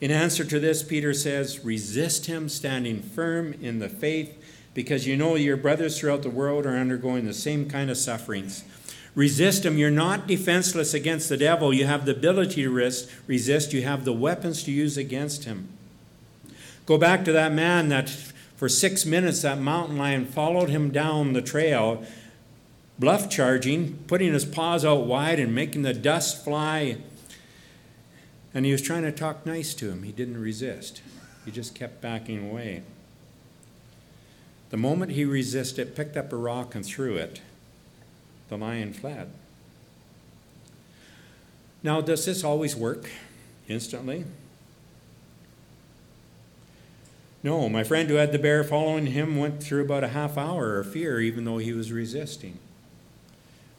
In 0.00 0.10
answer 0.10 0.44
to 0.44 0.60
this, 0.60 0.82
Peter 0.82 1.12
says, 1.12 1.64
Resist 1.64 2.26
him, 2.26 2.48
standing 2.48 3.02
firm 3.02 3.52
in 3.54 3.78
the 3.78 3.88
faith, 3.88 4.34
because 4.74 5.06
you 5.06 5.16
know 5.16 5.34
your 5.34 5.56
brothers 5.56 5.98
throughout 5.98 6.22
the 6.22 6.30
world 6.30 6.66
are 6.66 6.76
undergoing 6.76 7.26
the 7.26 7.34
same 7.34 7.68
kind 7.68 7.90
of 7.90 7.96
sufferings. 7.96 8.64
Resist 9.14 9.64
him. 9.64 9.76
You're 9.76 9.90
not 9.90 10.28
defenseless 10.28 10.94
against 10.94 11.28
the 11.28 11.36
devil. 11.36 11.74
You 11.74 11.86
have 11.86 12.06
the 12.06 12.12
ability 12.12 12.62
to 12.62 12.70
resist, 12.70 13.72
you 13.72 13.82
have 13.82 14.04
the 14.04 14.12
weapons 14.12 14.62
to 14.64 14.70
use 14.70 14.96
against 14.96 15.44
him. 15.44 15.68
Go 16.86 16.98
back 16.98 17.24
to 17.24 17.32
that 17.32 17.52
man 17.52 17.88
that 17.88 18.08
for 18.56 18.68
six 18.68 19.04
minutes 19.04 19.42
that 19.42 19.58
mountain 19.58 19.98
lion 19.98 20.24
followed 20.24 20.68
him 20.68 20.90
down 20.90 21.32
the 21.32 21.42
trail, 21.42 22.04
bluff 22.98 23.30
charging, 23.30 23.94
putting 24.06 24.32
his 24.32 24.44
paws 24.44 24.84
out 24.84 25.06
wide 25.06 25.38
and 25.38 25.54
making 25.54 25.82
the 25.82 25.94
dust 25.94 26.44
fly 26.44 26.98
and 28.54 28.64
he 28.64 28.72
was 28.72 28.82
trying 28.82 29.02
to 29.02 29.12
talk 29.12 29.44
nice 29.46 29.74
to 29.74 29.90
him. 29.90 30.02
He 30.02 30.12
didn't 30.12 30.40
resist, 30.40 31.02
he 31.44 31.50
just 31.50 31.74
kept 31.74 32.00
backing 32.00 32.50
away. 32.50 32.82
The 34.70 34.76
moment 34.76 35.12
he 35.12 35.24
resisted, 35.24 35.96
picked 35.96 36.16
up 36.16 36.32
a 36.32 36.36
rock 36.36 36.74
and 36.74 36.84
threw 36.84 37.14
it, 37.14 37.40
the 38.48 38.58
lion 38.58 38.92
fled. 38.92 39.30
Now, 41.82 42.00
does 42.00 42.26
this 42.26 42.42
always 42.42 42.74
work 42.74 43.08
instantly? 43.68 44.24
No, 47.42 47.68
my 47.68 47.84
friend 47.84 48.10
who 48.10 48.16
had 48.16 48.32
the 48.32 48.38
bear 48.38 48.64
following 48.64 49.06
him 49.06 49.38
went 49.38 49.62
through 49.62 49.84
about 49.84 50.02
a 50.02 50.08
half 50.08 50.36
hour 50.36 50.80
of 50.80 50.92
fear, 50.92 51.20
even 51.20 51.44
though 51.44 51.58
he 51.58 51.72
was 51.72 51.92
resisting. 51.92 52.58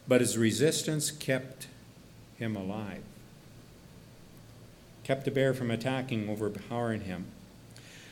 But 0.09 0.19
his 0.19 0.37
resistance 0.37 1.09
kept 1.09 1.67
him 2.37 2.57
alive 2.57 3.03
kept 5.09 5.25
the 5.25 5.31
bear 5.31 5.55
from 5.55 5.71
attacking, 5.71 6.29
overpowering 6.29 7.01
him. 7.01 7.25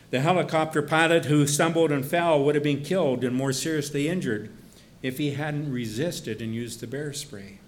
The 0.10 0.22
helicopter 0.22 0.82
pilot 0.82 1.26
who 1.26 1.46
stumbled 1.46 1.92
and 1.92 2.04
fell 2.04 2.44
would 2.44 2.56
have 2.56 2.64
been 2.64 2.82
killed 2.82 3.24
and 3.24 3.36
more 3.36 3.54
seriously 3.54 4.10
injured 4.10 4.50
if 5.04 5.20
he 5.20 5.34
hadn't 5.34 5.72
resisted 5.72 6.42
and 6.42 6.56
used 6.56 6.80
the 6.80 6.88
bear 6.88 7.14
spray. 7.14 7.60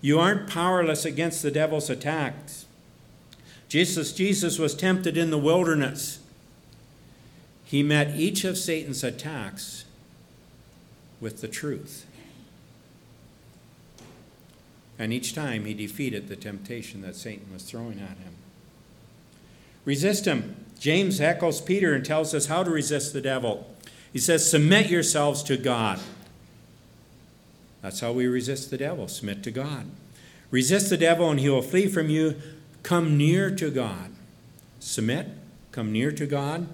You 0.00 0.18
aren't 0.18 0.48
powerless 0.48 1.04
against 1.04 1.42
the 1.42 1.50
devil's 1.50 1.90
attacks. 1.90 2.64
Jesus, 3.68 4.14
Jesus 4.14 4.58
was 4.58 4.74
tempted 4.74 5.18
in 5.18 5.30
the 5.30 5.36
wilderness. 5.36 6.20
He 7.64 7.82
met 7.82 8.16
each 8.16 8.44
of 8.44 8.56
Satan's 8.56 9.04
attacks 9.04 9.84
with 11.20 11.42
the 11.42 11.48
truth. 11.48 12.06
And 14.98 15.12
each 15.12 15.34
time 15.34 15.64
he 15.64 15.74
defeated 15.74 16.28
the 16.28 16.36
temptation 16.36 17.02
that 17.02 17.16
Satan 17.16 17.52
was 17.52 17.62
throwing 17.62 18.00
at 18.00 18.16
him. 18.18 18.34
Resist 19.84 20.24
him. 20.24 20.56
James 20.78 21.20
echoes 21.20 21.60
Peter 21.60 21.94
and 21.94 22.04
tells 22.04 22.34
us 22.34 22.46
how 22.46 22.62
to 22.62 22.70
resist 22.70 23.12
the 23.12 23.20
devil. 23.20 23.70
He 24.12 24.18
says, 24.18 24.50
Submit 24.50 24.88
yourselves 24.88 25.42
to 25.44 25.56
God. 25.56 26.00
That's 27.82 28.00
how 28.00 28.12
we 28.12 28.26
resist 28.26 28.70
the 28.70 28.78
devil 28.78 29.06
submit 29.06 29.42
to 29.44 29.50
God. 29.50 29.86
Resist 30.50 30.90
the 30.90 30.96
devil 30.96 31.30
and 31.30 31.38
he 31.38 31.48
will 31.48 31.62
flee 31.62 31.86
from 31.86 32.08
you. 32.08 32.36
Come 32.82 33.16
near 33.16 33.54
to 33.54 33.70
God. 33.70 34.12
Submit, 34.80 35.28
come 35.72 35.92
near 35.92 36.12
to 36.12 36.26
God, 36.26 36.68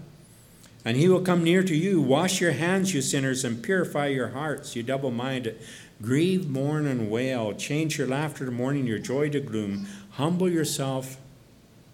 and 0.85 0.97
he 0.97 1.09
will 1.09 1.23
come 1.23 1.43
near 1.43 1.63
to 1.63 1.75
you. 1.75 2.01
Wash 2.01 2.41
your 2.41 2.53
hands, 2.53 2.93
you 2.93 3.01
sinners, 3.01 3.45
and 3.45 3.63
purify 3.63 4.09
your 4.09 4.29
hearts, 4.29 4.77
you 4.77 4.83
double 4.83 5.11
minded. 5.11 5.59
Grieve, 6.03 6.51
mourn, 6.51 6.87
and 6.87 7.11
wail. 7.11 7.55
Change 7.55 7.97
your 7.97 8.09
laughter 8.09 8.45
to 8.45 8.51
mourning, 8.51 8.87
your 8.87 8.99
joy 8.99 9.31
to 9.31 9.41
gloom. 9.41 9.87
Humble 10.13 10.51
yourself 10.51 11.17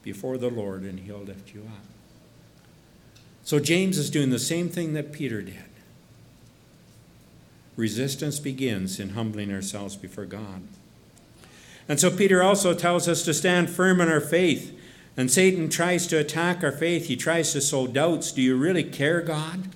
before 0.02 0.38
the 0.38 0.48
Lord, 0.48 0.82
and 0.82 1.00
he'll 1.00 1.18
lift 1.18 1.54
you 1.54 1.60
up. 1.60 1.84
So 3.44 3.60
James 3.60 3.98
is 3.98 4.10
doing 4.10 4.30
the 4.30 4.38
same 4.38 4.68
thing 4.68 4.94
that 4.94 5.12
Peter 5.12 5.42
did. 5.42 5.56
Resistance 7.76 8.38
begins 8.38 8.98
in 8.98 9.10
humbling 9.10 9.52
ourselves 9.52 9.94
before 9.96 10.24
God. 10.24 10.62
And 11.88 11.98
so 11.98 12.10
Peter 12.10 12.42
also 12.42 12.74
tells 12.74 13.08
us 13.08 13.24
to 13.24 13.32
stand 13.32 13.70
firm 13.70 14.00
in 14.00 14.08
our 14.08 14.20
faith. 14.20 14.78
And 15.16 15.30
Satan 15.30 15.68
tries 15.68 16.06
to 16.08 16.18
attack 16.18 16.62
our 16.62 16.72
faith. 16.72 17.06
He 17.06 17.16
tries 17.16 17.52
to 17.52 17.60
sow 17.60 17.86
doubts. 17.86 18.32
Do 18.32 18.42
you 18.42 18.56
really 18.56 18.84
care, 18.84 19.20
God? 19.22 19.68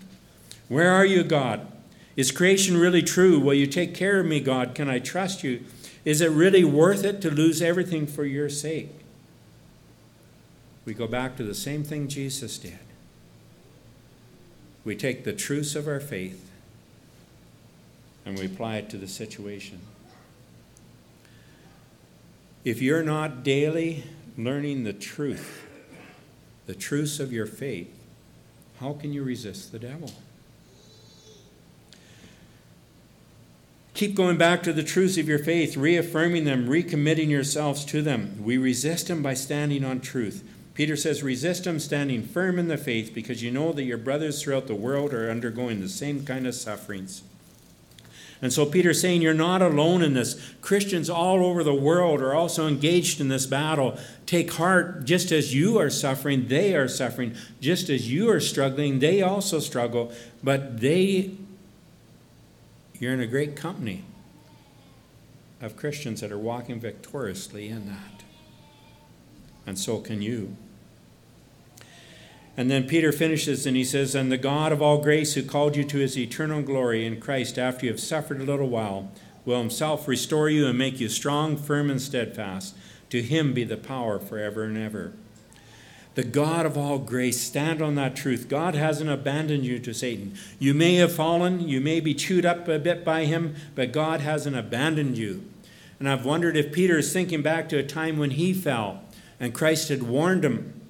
Where 0.68 0.92
are 0.92 1.06
you, 1.06 1.22
God? 1.24 1.71
Is 2.16 2.30
creation 2.30 2.76
really 2.76 3.02
true? 3.02 3.38
Will 3.38 3.54
you 3.54 3.66
take 3.66 3.94
care 3.94 4.20
of 4.20 4.26
me, 4.26 4.40
God? 4.40 4.74
Can 4.74 4.88
I 4.88 4.98
trust 4.98 5.42
you? 5.42 5.64
Is 6.04 6.20
it 6.20 6.30
really 6.30 6.64
worth 6.64 7.04
it 7.04 7.20
to 7.22 7.30
lose 7.30 7.62
everything 7.62 8.06
for 8.06 8.24
your 8.24 8.48
sake? 8.48 8.90
We 10.84 10.94
go 10.94 11.06
back 11.06 11.36
to 11.36 11.44
the 11.44 11.54
same 11.54 11.84
thing 11.84 12.08
Jesus 12.08 12.58
did. 12.58 12.78
We 14.84 14.96
take 14.96 15.24
the 15.24 15.32
truths 15.32 15.76
of 15.76 15.86
our 15.86 16.00
faith 16.00 16.50
and 18.26 18.38
we 18.38 18.46
apply 18.46 18.76
it 18.76 18.90
to 18.90 18.96
the 18.96 19.08
situation. 19.08 19.80
If 22.64 22.82
you're 22.82 23.02
not 23.02 23.42
daily 23.42 24.04
learning 24.36 24.84
the 24.84 24.92
truth, 24.92 25.66
the 26.66 26.74
truths 26.74 27.20
of 27.20 27.32
your 27.32 27.46
faith, 27.46 27.92
how 28.80 28.94
can 28.94 29.12
you 29.12 29.22
resist 29.22 29.72
the 29.72 29.78
devil? 29.78 30.10
Keep 34.02 34.16
going 34.16 34.36
back 34.36 34.64
to 34.64 34.72
the 34.72 34.82
truths 34.82 35.16
of 35.16 35.28
your 35.28 35.38
faith, 35.38 35.76
reaffirming 35.76 36.42
them, 36.42 36.66
recommitting 36.66 37.28
yourselves 37.28 37.84
to 37.84 38.02
them. 38.02 38.36
We 38.42 38.58
resist 38.58 39.06
them 39.06 39.22
by 39.22 39.34
standing 39.34 39.84
on 39.84 40.00
truth. 40.00 40.42
Peter 40.74 40.96
says, 40.96 41.22
Resist 41.22 41.62
them 41.62 41.78
standing 41.78 42.24
firm 42.24 42.58
in 42.58 42.66
the 42.66 42.76
faith, 42.76 43.12
because 43.14 43.44
you 43.44 43.52
know 43.52 43.72
that 43.72 43.84
your 43.84 43.98
brothers 43.98 44.42
throughout 44.42 44.66
the 44.66 44.74
world 44.74 45.14
are 45.14 45.30
undergoing 45.30 45.80
the 45.80 45.88
same 45.88 46.26
kind 46.26 46.48
of 46.48 46.56
sufferings. 46.56 47.22
And 48.42 48.52
so 48.52 48.66
Peter's 48.66 49.00
saying 49.00 49.22
you're 49.22 49.34
not 49.34 49.62
alone 49.62 50.02
in 50.02 50.14
this. 50.14 50.52
Christians 50.60 51.08
all 51.08 51.46
over 51.46 51.62
the 51.62 51.72
world 51.72 52.20
are 52.20 52.34
also 52.34 52.66
engaged 52.66 53.20
in 53.20 53.28
this 53.28 53.46
battle. 53.46 53.96
Take 54.26 54.54
heart, 54.54 55.04
just 55.04 55.30
as 55.30 55.54
you 55.54 55.78
are 55.78 55.90
suffering, 55.90 56.48
they 56.48 56.74
are 56.74 56.88
suffering. 56.88 57.36
Just 57.60 57.88
as 57.88 58.10
you 58.10 58.28
are 58.30 58.40
struggling, 58.40 58.98
they 58.98 59.22
also 59.22 59.60
struggle. 59.60 60.10
But 60.42 60.80
they, 60.80 61.36
you're 63.02 63.12
in 63.12 63.18
a 63.18 63.26
great 63.26 63.56
company 63.56 64.04
of 65.60 65.76
Christians 65.76 66.20
that 66.20 66.30
are 66.30 66.38
walking 66.38 66.78
victoriously 66.78 67.66
in 67.66 67.88
that. 67.88 68.22
And 69.66 69.76
so 69.76 69.98
can 69.98 70.22
you. 70.22 70.56
And 72.56 72.70
then 72.70 72.86
Peter 72.86 73.10
finishes 73.10 73.66
and 73.66 73.76
he 73.76 73.82
says, 73.82 74.14
And 74.14 74.30
the 74.30 74.38
God 74.38 74.70
of 74.70 74.80
all 74.80 75.02
grace, 75.02 75.34
who 75.34 75.42
called 75.42 75.74
you 75.74 75.82
to 75.82 75.98
his 75.98 76.16
eternal 76.16 76.62
glory 76.62 77.04
in 77.04 77.20
Christ 77.20 77.58
after 77.58 77.86
you 77.86 77.90
have 77.90 77.98
suffered 77.98 78.40
a 78.40 78.44
little 78.44 78.68
while, 78.68 79.10
will 79.44 79.58
himself 79.58 80.06
restore 80.06 80.48
you 80.48 80.68
and 80.68 80.78
make 80.78 81.00
you 81.00 81.08
strong, 81.08 81.56
firm, 81.56 81.90
and 81.90 82.00
steadfast. 82.00 82.76
To 83.10 83.20
him 83.20 83.52
be 83.52 83.64
the 83.64 83.76
power 83.76 84.20
forever 84.20 84.62
and 84.62 84.78
ever. 84.78 85.12
The 86.14 86.24
God 86.24 86.66
of 86.66 86.76
all 86.76 86.98
grace, 86.98 87.40
stand 87.40 87.80
on 87.80 87.94
that 87.94 88.14
truth. 88.14 88.48
God 88.48 88.74
hasn't 88.74 89.08
abandoned 89.08 89.64
you 89.64 89.78
to 89.78 89.94
Satan. 89.94 90.34
You 90.58 90.74
may 90.74 90.96
have 90.96 91.14
fallen, 91.14 91.66
you 91.66 91.80
may 91.80 92.00
be 92.00 92.14
chewed 92.14 92.44
up 92.44 92.68
a 92.68 92.78
bit 92.78 93.04
by 93.04 93.24
him, 93.24 93.54
but 93.74 93.92
God 93.92 94.20
hasn't 94.20 94.56
abandoned 94.56 95.16
you. 95.16 95.44
And 95.98 96.08
I've 96.08 96.26
wondered 96.26 96.56
if 96.56 96.72
Peter 96.72 96.98
is 96.98 97.12
thinking 97.12 97.42
back 97.42 97.68
to 97.70 97.78
a 97.78 97.82
time 97.82 98.18
when 98.18 98.32
he 98.32 98.52
fell 98.52 99.02
and 99.40 99.54
Christ 99.54 99.88
had 99.88 100.02
warned 100.02 100.44
him 100.44 100.82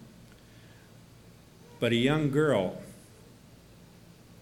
but 1.83 1.91
a 1.91 1.97
young 1.97 2.31
girl 2.31 2.77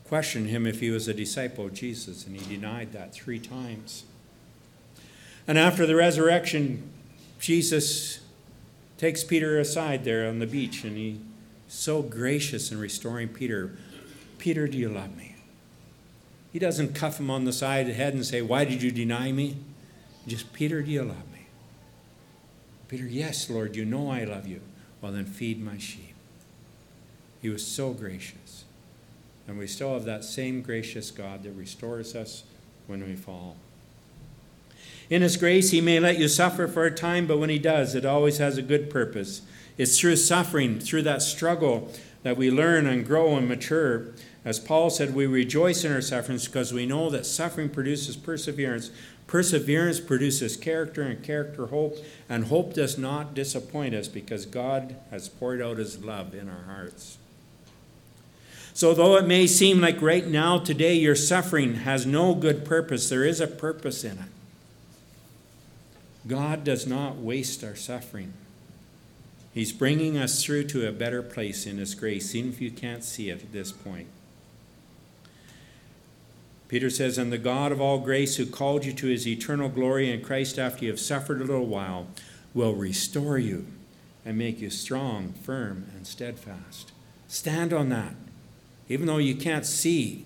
questioned 0.06 0.48
him 0.48 0.66
if 0.66 0.80
he 0.80 0.90
was 0.90 1.08
a 1.08 1.14
disciple 1.14 1.64
of 1.64 1.72
Jesus, 1.72 2.26
and 2.26 2.38
he 2.38 2.54
denied 2.54 2.92
that 2.92 3.14
three 3.14 3.38
times. 3.38 4.04
And 5.48 5.56
after 5.56 5.86
the 5.86 5.96
resurrection, 5.96 6.82
Jesus 7.38 8.19
takes 9.00 9.24
Peter 9.24 9.58
aside 9.58 10.04
there 10.04 10.28
on 10.28 10.40
the 10.40 10.46
beach, 10.46 10.84
and 10.84 10.94
he's 10.94 11.16
so 11.68 12.02
gracious 12.02 12.70
in 12.70 12.78
restoring 12.78 13.28
Peter. 13.28 13.74
Peter, 14.36 14.68
do 14.68 14.76
you 14.76 14.90
love 14.90 15.16
me? 15.16 15.36
He 16.52 16.58
doesn't 16.58 16.94
cuff 16.94 17.18
him 17.18 17.30
on 17.30 17.46
the 17.46 17.52
side 17.52 17.82
of 17.82 17.86
the 17.86 17.94
head 17.94 18.12
and 18.12 18.26
say, 18.26 18.42
Why 18.42 18.66
did 18.66 18.82
you 18.82 18.90
deny 18.90 19.32
me? 19.32 19.56
Just, 20.26 20.52
Peter, 20.52 20.82
do 20.82 20.90
you 20.90 21.02
love 21.02 21.32
me? 21.32 21.46
Peter, 22.88 23.06
yes, 23.06 23.48
Lord, 23.48 23.74
you 23.74 23.86
know 23.86 24.10
I 24.10 24.24
love 24.24 24.46
you. 24.46 24.60
Well, 25.00 25.12
then 25.12 25.24
feed 25.24 25.64
my 25.64 25.78
sheep. 25.78 26.14
He 27.40 27.48
was 27.48 27.66
so 27.66 27.94
gracious. 27.94 28.64
And 29.48 29.58
we 29.58 29.66
still 29.66 29.94
have 29.94 30.04
that 30.04 30.24
same 30.24 30.60
gracious 30.60 31.10
God 31.10 31.44
that 31.44 31.52
restores 31.52 32.14
us 32.14 32.44
when 32.86 33.02
we 33.02 33.16
fall. 33.16 33.56
In 35.10 35.22
His 35.22 35.36
grace, 35.36 35.72
He 35.72 35.80
may 35.80 35.98
let 35.98 36.18
you 36.18 36.28
suffer 36.28 36.68
for 36.68 36.86
a 36.86 36.94
time, 36.94 37.26
but 37.26 37.38
when 37.38 37.50
He 37.50 37.58
does, 37.58 37.96
it 37.96 38.06
always 38.06 38.38
has 38.38 38.56
a 38.56 38.62
good 38.62 38.88
purpose. 38.88 39.42
It's 39.76 39.98
through 39.98 40.16
suffering, 40.16 40.78
through 40.78 41.02
that 41.02 41.20
struggle, 41.20 41.90
that 42.22 42.36
we 42.36 42.50
learn 42.50 42.86
and 42.86 43.04
grow 43.04 43.36
and 43.36 43.48
mature. 43.48 44.06
As 44.44 44.60
Paul 44.60 44.88
said, 44.88 45.14
we 45.14 45.26
rejoice 45.26 45.84
in 45.84 45.92
our 45.92 46.00
sufferings 46.00 46.46
because 46.46 46.72
we 46.72 46.86
know 46.86 47.10
that 47.10 47.26
suffering 47.26 47.70
produces 47.70 48.16
perseverance. 48.16 48.90
Perseverance 49.26 50.00
produces 50.00 50.56
character, 50.56 51.02
and 51.02 51.22
character 51.22 51.66
hope. 51.66 51.96
And 52.28 52.44
hope 52.44 52.74
does 52.74 52.96
not 52.96 53.34
disappoint 53.34 53.94
us 53.94 54.06
because 54.06 54.46
God 54.46 54.96
has 55.10 55.28
poured 55.28 55.60
out 55.60 55.78
His 55.78 56.04
love 56.04 56.34
in 56.34 56.48
our 56.48 56.64
hearts. 56.64 57.18
So, 58.72 58.94
though 58.94 59.16
it 59.16 59.26
may 59.26 59.46
seem 59.46 59.80
like 59.80 60.00
right 60.00 60.26
now, 60.26 60.58
today, 60.58 60.94
your 60.94 61.16
suffering 61.16 61.76
has 61.76 62.06
no 62.06 62.34
good 62.34 62.64
purpose, 62.64 63.08
there 63.08 63.24
is 63.24 63.40
a 63.40 63.48
purpose 63.48 64.04
in 64.04 64.12
it. 64.12 64.39
God 66.26 66.64
does 66.64 66.86
not 66.86 67.16
waste 67.16 67.64
our 67.64 67.76
suffering. 67.76 68.32
He's 69.52 69.72
bringing 69.72 70.16
us 70.16 70.44
through 70.44 70.64
to 70.68 70.86
a 70.86 70.92
better 70.92 71.22
place 71.22 71.66
in 71.66 71.78
His 71.78 71.94
grace, 71.94 72.34
even 72.34 72.52
if 72.52 72.60
you 72.60 72.70
can't 72.70 73.02
see 73.02 73.30
it 73.30 73.42
at 73.42 73.52
this 73.52 73.72
point. 73.72 74.06
Peter 76.70 76.88
says, 76.88 77.18
And 77.18 77.32
the 77.32 77.38
God 77.38 77.72
of 77.72 77.80
all 77.80 77.98
grace, 77.98 78.36
who 78.36 78.46
called 78.46 78.84
you 78.84 78.92
to 78.92 79.08
his 79.08 79.26
eternal 79.26 79.68
glory 79.68 80.08
in 80.08 80.22
Christ 80.22 80.56
after 80.56 80.84
you 80.84 80.90
have 80.92 81.00
suffered 81.00 81.40
a 81.40 81.44
little 81.44 81.66
while, 81.66 82.06
will 82.54 82.74
restore 82.74 83.38
you 83.38 83.66
and 84.24 84.38
make 84.38 84.60
you 84.60 84.70
strong, 84.70 85.32
firm, 85.32 85.86
and 85.96 86.06
steadfast. 86.06 86.92
Stand 87.26 87.72
on 87.72 87.88
that. 87.88 88.14
Even 88.88 89.06
though 89.06 89.18
you 89.18 89.34
can't 89.34 89.66
see 89.66 90.24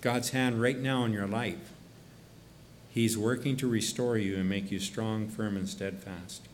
God's 0.00 0.30
hand 0.30 0.62
right 0.62 0.78
now 0.78 1.04
in 1.04 1.12
your 1.12 1.26
life, 1.26 1.71
He's 2.92 3.16
working 3.16 3.56
to 3.56 3.66
restore 3.66 4.18
you 4.18 4.36
and 4.36 4.48
make 4.48 4.70
you 4.70 4.78
strong, 4.78 5.26
firm, 5.26 5.56
and 5.56 5.66
steadfast. 5.68 6.46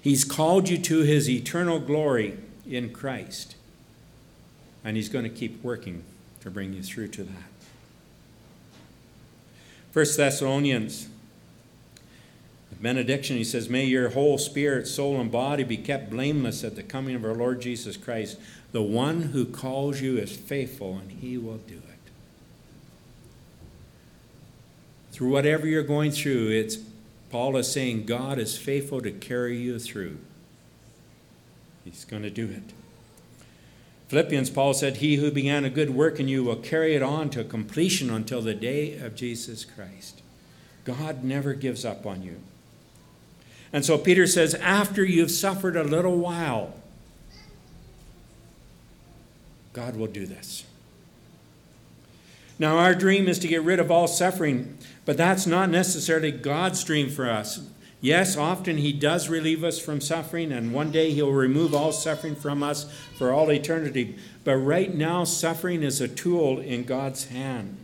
He's 0.00 0.24
called 0.24 0.68
you 0.68 0.76
to 0.78 1.00
His 1.00 1.28
eternal 1.28 1.80
glory 1.80 2.38
in 2.68 2.92
Christ, 2.92 3.56
and 4.84 4.96
He's 4.96 5.08
going 5.08 5.24
to 5.24 5.30
keep 5.30 5.62
working 5.64 6.04
to 6.40 6.50
bring 6.50 6.74
you 6.74 6.82
through 6.82 7.08
to 7.08 7.24
that. 7.24 7.50
1 9.92 10.06
Thessalonians 10.16 11.08
the 12.70 12.76
benediction, 12.76 13.36
he 13.36 13.44
says, 13.44 13.68
May 13.68 13.84
your 13.84 14.10
whole 14.10 14.38
spirit, 14.38 14.86
soul, 14.86 15.20
and 15.20 15.30
body 15.30 15.64
be 15.64 15.76
kept 15.76 16.10
blameless 16.10 16.62
at 16.62 16.76
the 16.76 16.82
coming 16.82 17.16
of 17.16 17.24
our 17.24 17.34
Lord 17.34 17.60
Jesus 17.60 17.96
Christ. 17.96 18.38
The 18.72 18.82
one 18.82 19.22
who 19.22 19.44
calls 19.44 20.00
you 20.00 20.18
is 20.18 20.36
faithful, 20.36 20.96
and 20.96 21.10
he 21.10 21.36
will 21.36 21.58
do 21.58 21.74
it. 21.74 21.89
Through 25.12 25.30
whatever 25.30 25.66
you're 25.66 25.82
going 25.82 26.12
through, 26.12 26.48
it's 26.50 26.78
Paul 27.30 27.56
is 27.56 27.70
saying 27.70 28.06
God 28.06 28.38
is 28.38 28.58
faithful 28.58 29.00
to 29.00 29.10
carry 29.10 29.56
you 29.56 29.78
through. 29.78 30.18
He's 31.84 32.04
going 32.04 32.22
to 32.22 32.30
do 32.30 32.44
it. 32.44 32.72
Philippians, 34.08 34.50
Paul 34.50 34.74
said, 34.74 34.96
He 34.96 35.16
who 35.16 35.30
began 35.30 35.64
a 35.64 35.70
good 35.70 35.90
work 35.90 36.18
in 36.18 36.26
you 36.26 36.42
will 36.42 36.56
carry 36.56 36.96
it 36.96 37.02
on 37.02 37.30
to 37.30 37.44
completion 37.44 38.10
until 38.10 38.42
the 38.42 38.54
day 38.54 38.98
of 38.98 39.14
Jesus 39.14 39.64
Christ. 39.64 40.20
God 40.84 41.22
never 41.22 41.54
gives 41.54 41.84
up 41.84 42.04
on 42.06 42.22
you. 42.22 42.40
And 43.72 43.84
so 43.84 43.96
Peter 43.96 44.26
says, 44.26 44.54
After 44.54 45.04
you've 45.04 45.30
suffered 45.30 45.76
a 45.76 45.84
little 45.84 46.16
while, 46.16 46.74
God 49.72 49.94
will 49.94 50.08
do 50.08 50.26
this. 50.26 50.64
Now, 52.60 52.76
our 52.76 52.94
dream 52.94 53.26
is 53.26 53.38
to 53.38 53.48
get 53.48 53.62
rid 53.62 53.80
of 53.80 53.90
all 53.90 54.06
suffering, 54.06 54.76
but 55.06 55.16
that's 55.16 55.46
not 55.46 55.70
necessarily 55.70 56.30
God's 56.30 56.84
dream 56.84 57.08
for 57.08 57.30
us. 57.30 57.66
Yes, 58.02 58.36
often 58.36 58.76
He 58.76 58.92
does 58.92 59.30
relieve 59.30 59.64
us 59.64 59.78
from 59.78 60.02
suffering, 60.02 60.52
and 60.52 60.74
one 60.74 60.92
day 60.92 61.10
He'll 61.10 61.32
remove 61.32 61.74
all 61.74 61.90
suffering 61.90 62.36
from 62.36 62.62
us 62.62 62.84
for 63.16 63.32
all 63.32 63.50
eternity. 63.50 64.18
But 64.44 64.56
right 64.56 64.94
now, 64.94 65.24
suffering 65.24 65.82
is 65.82 66.02
a 66.02 66.08
tool 66.08 66.60
in 66.60 66.84
God's 66.84 67.28
hand 67.28 67.78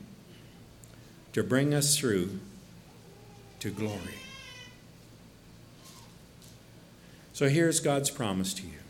to 1.33 1.43
bring 1.43 1.73
us 1.73 1.97
through 1.97 2.39
to 3.61 3.71
glory. 3.71 4.19
So 7.33 7.49
here's 7.49 7.81
God's 7.81 8.11
promise 8.11 8.53
to 8.53 8.63
you 8.65 8.81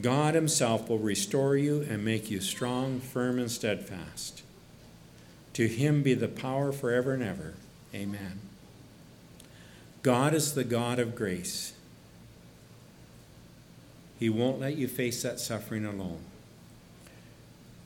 God 0.00 0.36
Himself 0.36 0.88
will 0.88 1.00
restore 1.00 1.56
you 1.56 1.84
and 1.90 2.04
make 2.04 2.30
you 2.30 2.40
strong, 2.40 3.00
firm, 3.00 3.40
and 3.40 3.50
steadfast. 3.50 4.44
To 5.56 5.66
Him 5.66 6.02
be 6.02 6.12
the 6.12 6.28
power 6.28 6.70
forever 6.70 7.14
and 7.14 7.22
ever. 7.22 7.54
Amen. 7.94 8.40
God 10.02 10.34
is 10.34 10.54
the 10.54 10.64
God 10.64 10.98
of 10.98 11.16
grace. 11.16 11.72
He 14.18 14.28
won't 14.28 14.60
let 14.60 14.76
you 14.76 14.86
face 14.86 15.22
that 15.22 15.40
suffering 15.40 15.86
alone. 15.86 16.20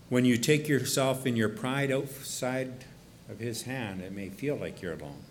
When 0.09 0.25
you 0.25 0.37
take 0.37 0.67
yourself 0.67 1.25
in 1.27 1.37
your 1.37 1.49
pride 1.49 1.93
outside 1.93 2.85
of 3.29 3.39
His 3.39 3.63
hand, 3.63 4.01
it 4.03 4.13
may 4.13 4.29
feel 4.29 4.57
like 4.57 4.83
you're 4.83 4.95
alone. 4.95 5.23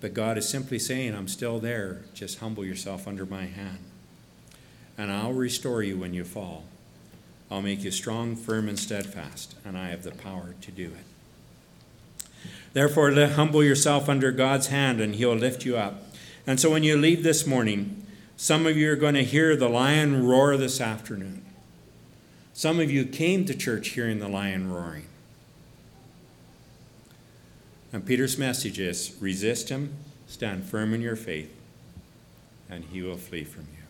But 0.00 0.14
God 0.14 0.38
is 0.38 0.48
simply 0.48 0.78
saying, 0.78 1.14
I'm 1.14 1.28
still 1.28 1.58
there. 1.58 2.02
Just 2.14 2.38
humble 2.38 2.64
yourself 2.64 3.06
under 3.06 3.26
my 3.26 3.46
hand 3.46 3.78
and 4.96 5.10
I'll 5.10 5.32
restore 5.32 5.82
you 5.82 5.96
when 5.96 6.14
you 6.14 6.24
fall. 6.24 6.64
I'll 7.52 7.60
make 7.60 7.84
you 7.84 7.90
strong, 7.90 8.34
firm, 8.34 8.66
and 8.66 8.78
steadfast, 8.78 9.56
and 9.62 9.76
I 9.76 9.88
have 9.88 10.04
the 10.04 10.10
power 10.10 10.54
to 10.62 10.70
do 10.70 10.86
it. 10.86 12.46
Therefore, 12.72 13.12
humble 13.12 13.62
yourself 13.62 14.08
under 14.08 14.32
God's 14.32 14.68
hand, 14.68 15.02
and 15.02 15.14
He'll 15.14 15.34
lift 15.34 15.66
you 15.66 15.76
up. 15.76 16.02
And 16.46 16.58
so, 16.58 16.70
when 16.70 16.82
you 16.82 16.96
leave 16.96 17.22
this 17.22 17.46
morning, 17.46 18.06
some 18.38 18.66
of 18.66 18.78
you 18.78 18.90
are 18.90 18.96
going 18.96 19.16
to 19.16 19.22
hear 19.22 19.54
the 19.54 19.68
lion 19.68 20.26
roar 20.26 20.56
this 20.56 20.80
afternoon. 20.80 21.44
Some 22.54 22.80
of 22.80 22.90
you 22.90 23.04
came 23.04 23.44
to 23.44 23.54
church 23.54 23.90
hearing 23.90 24.18
the 24.18 24.28
lion 24.28 24.72
roaring. 24.72 25.04
And 27.92 28.06
Peter's 28.06 28.38
message 28.38 28.80
is 28.80 29.14
resist 29.20 29.68
him, 29.68 29.92
stand 30.26 30.64
firm 30.64 30.94
in 30.94 31.02
your 31.02 31.16
faith, 31.16 31.54
and 32.70 32.84
he 32.84 33.02
will 33.02 33.18
flee 33.18 33.44
from 33.44 33.66
you. 33.74 33.81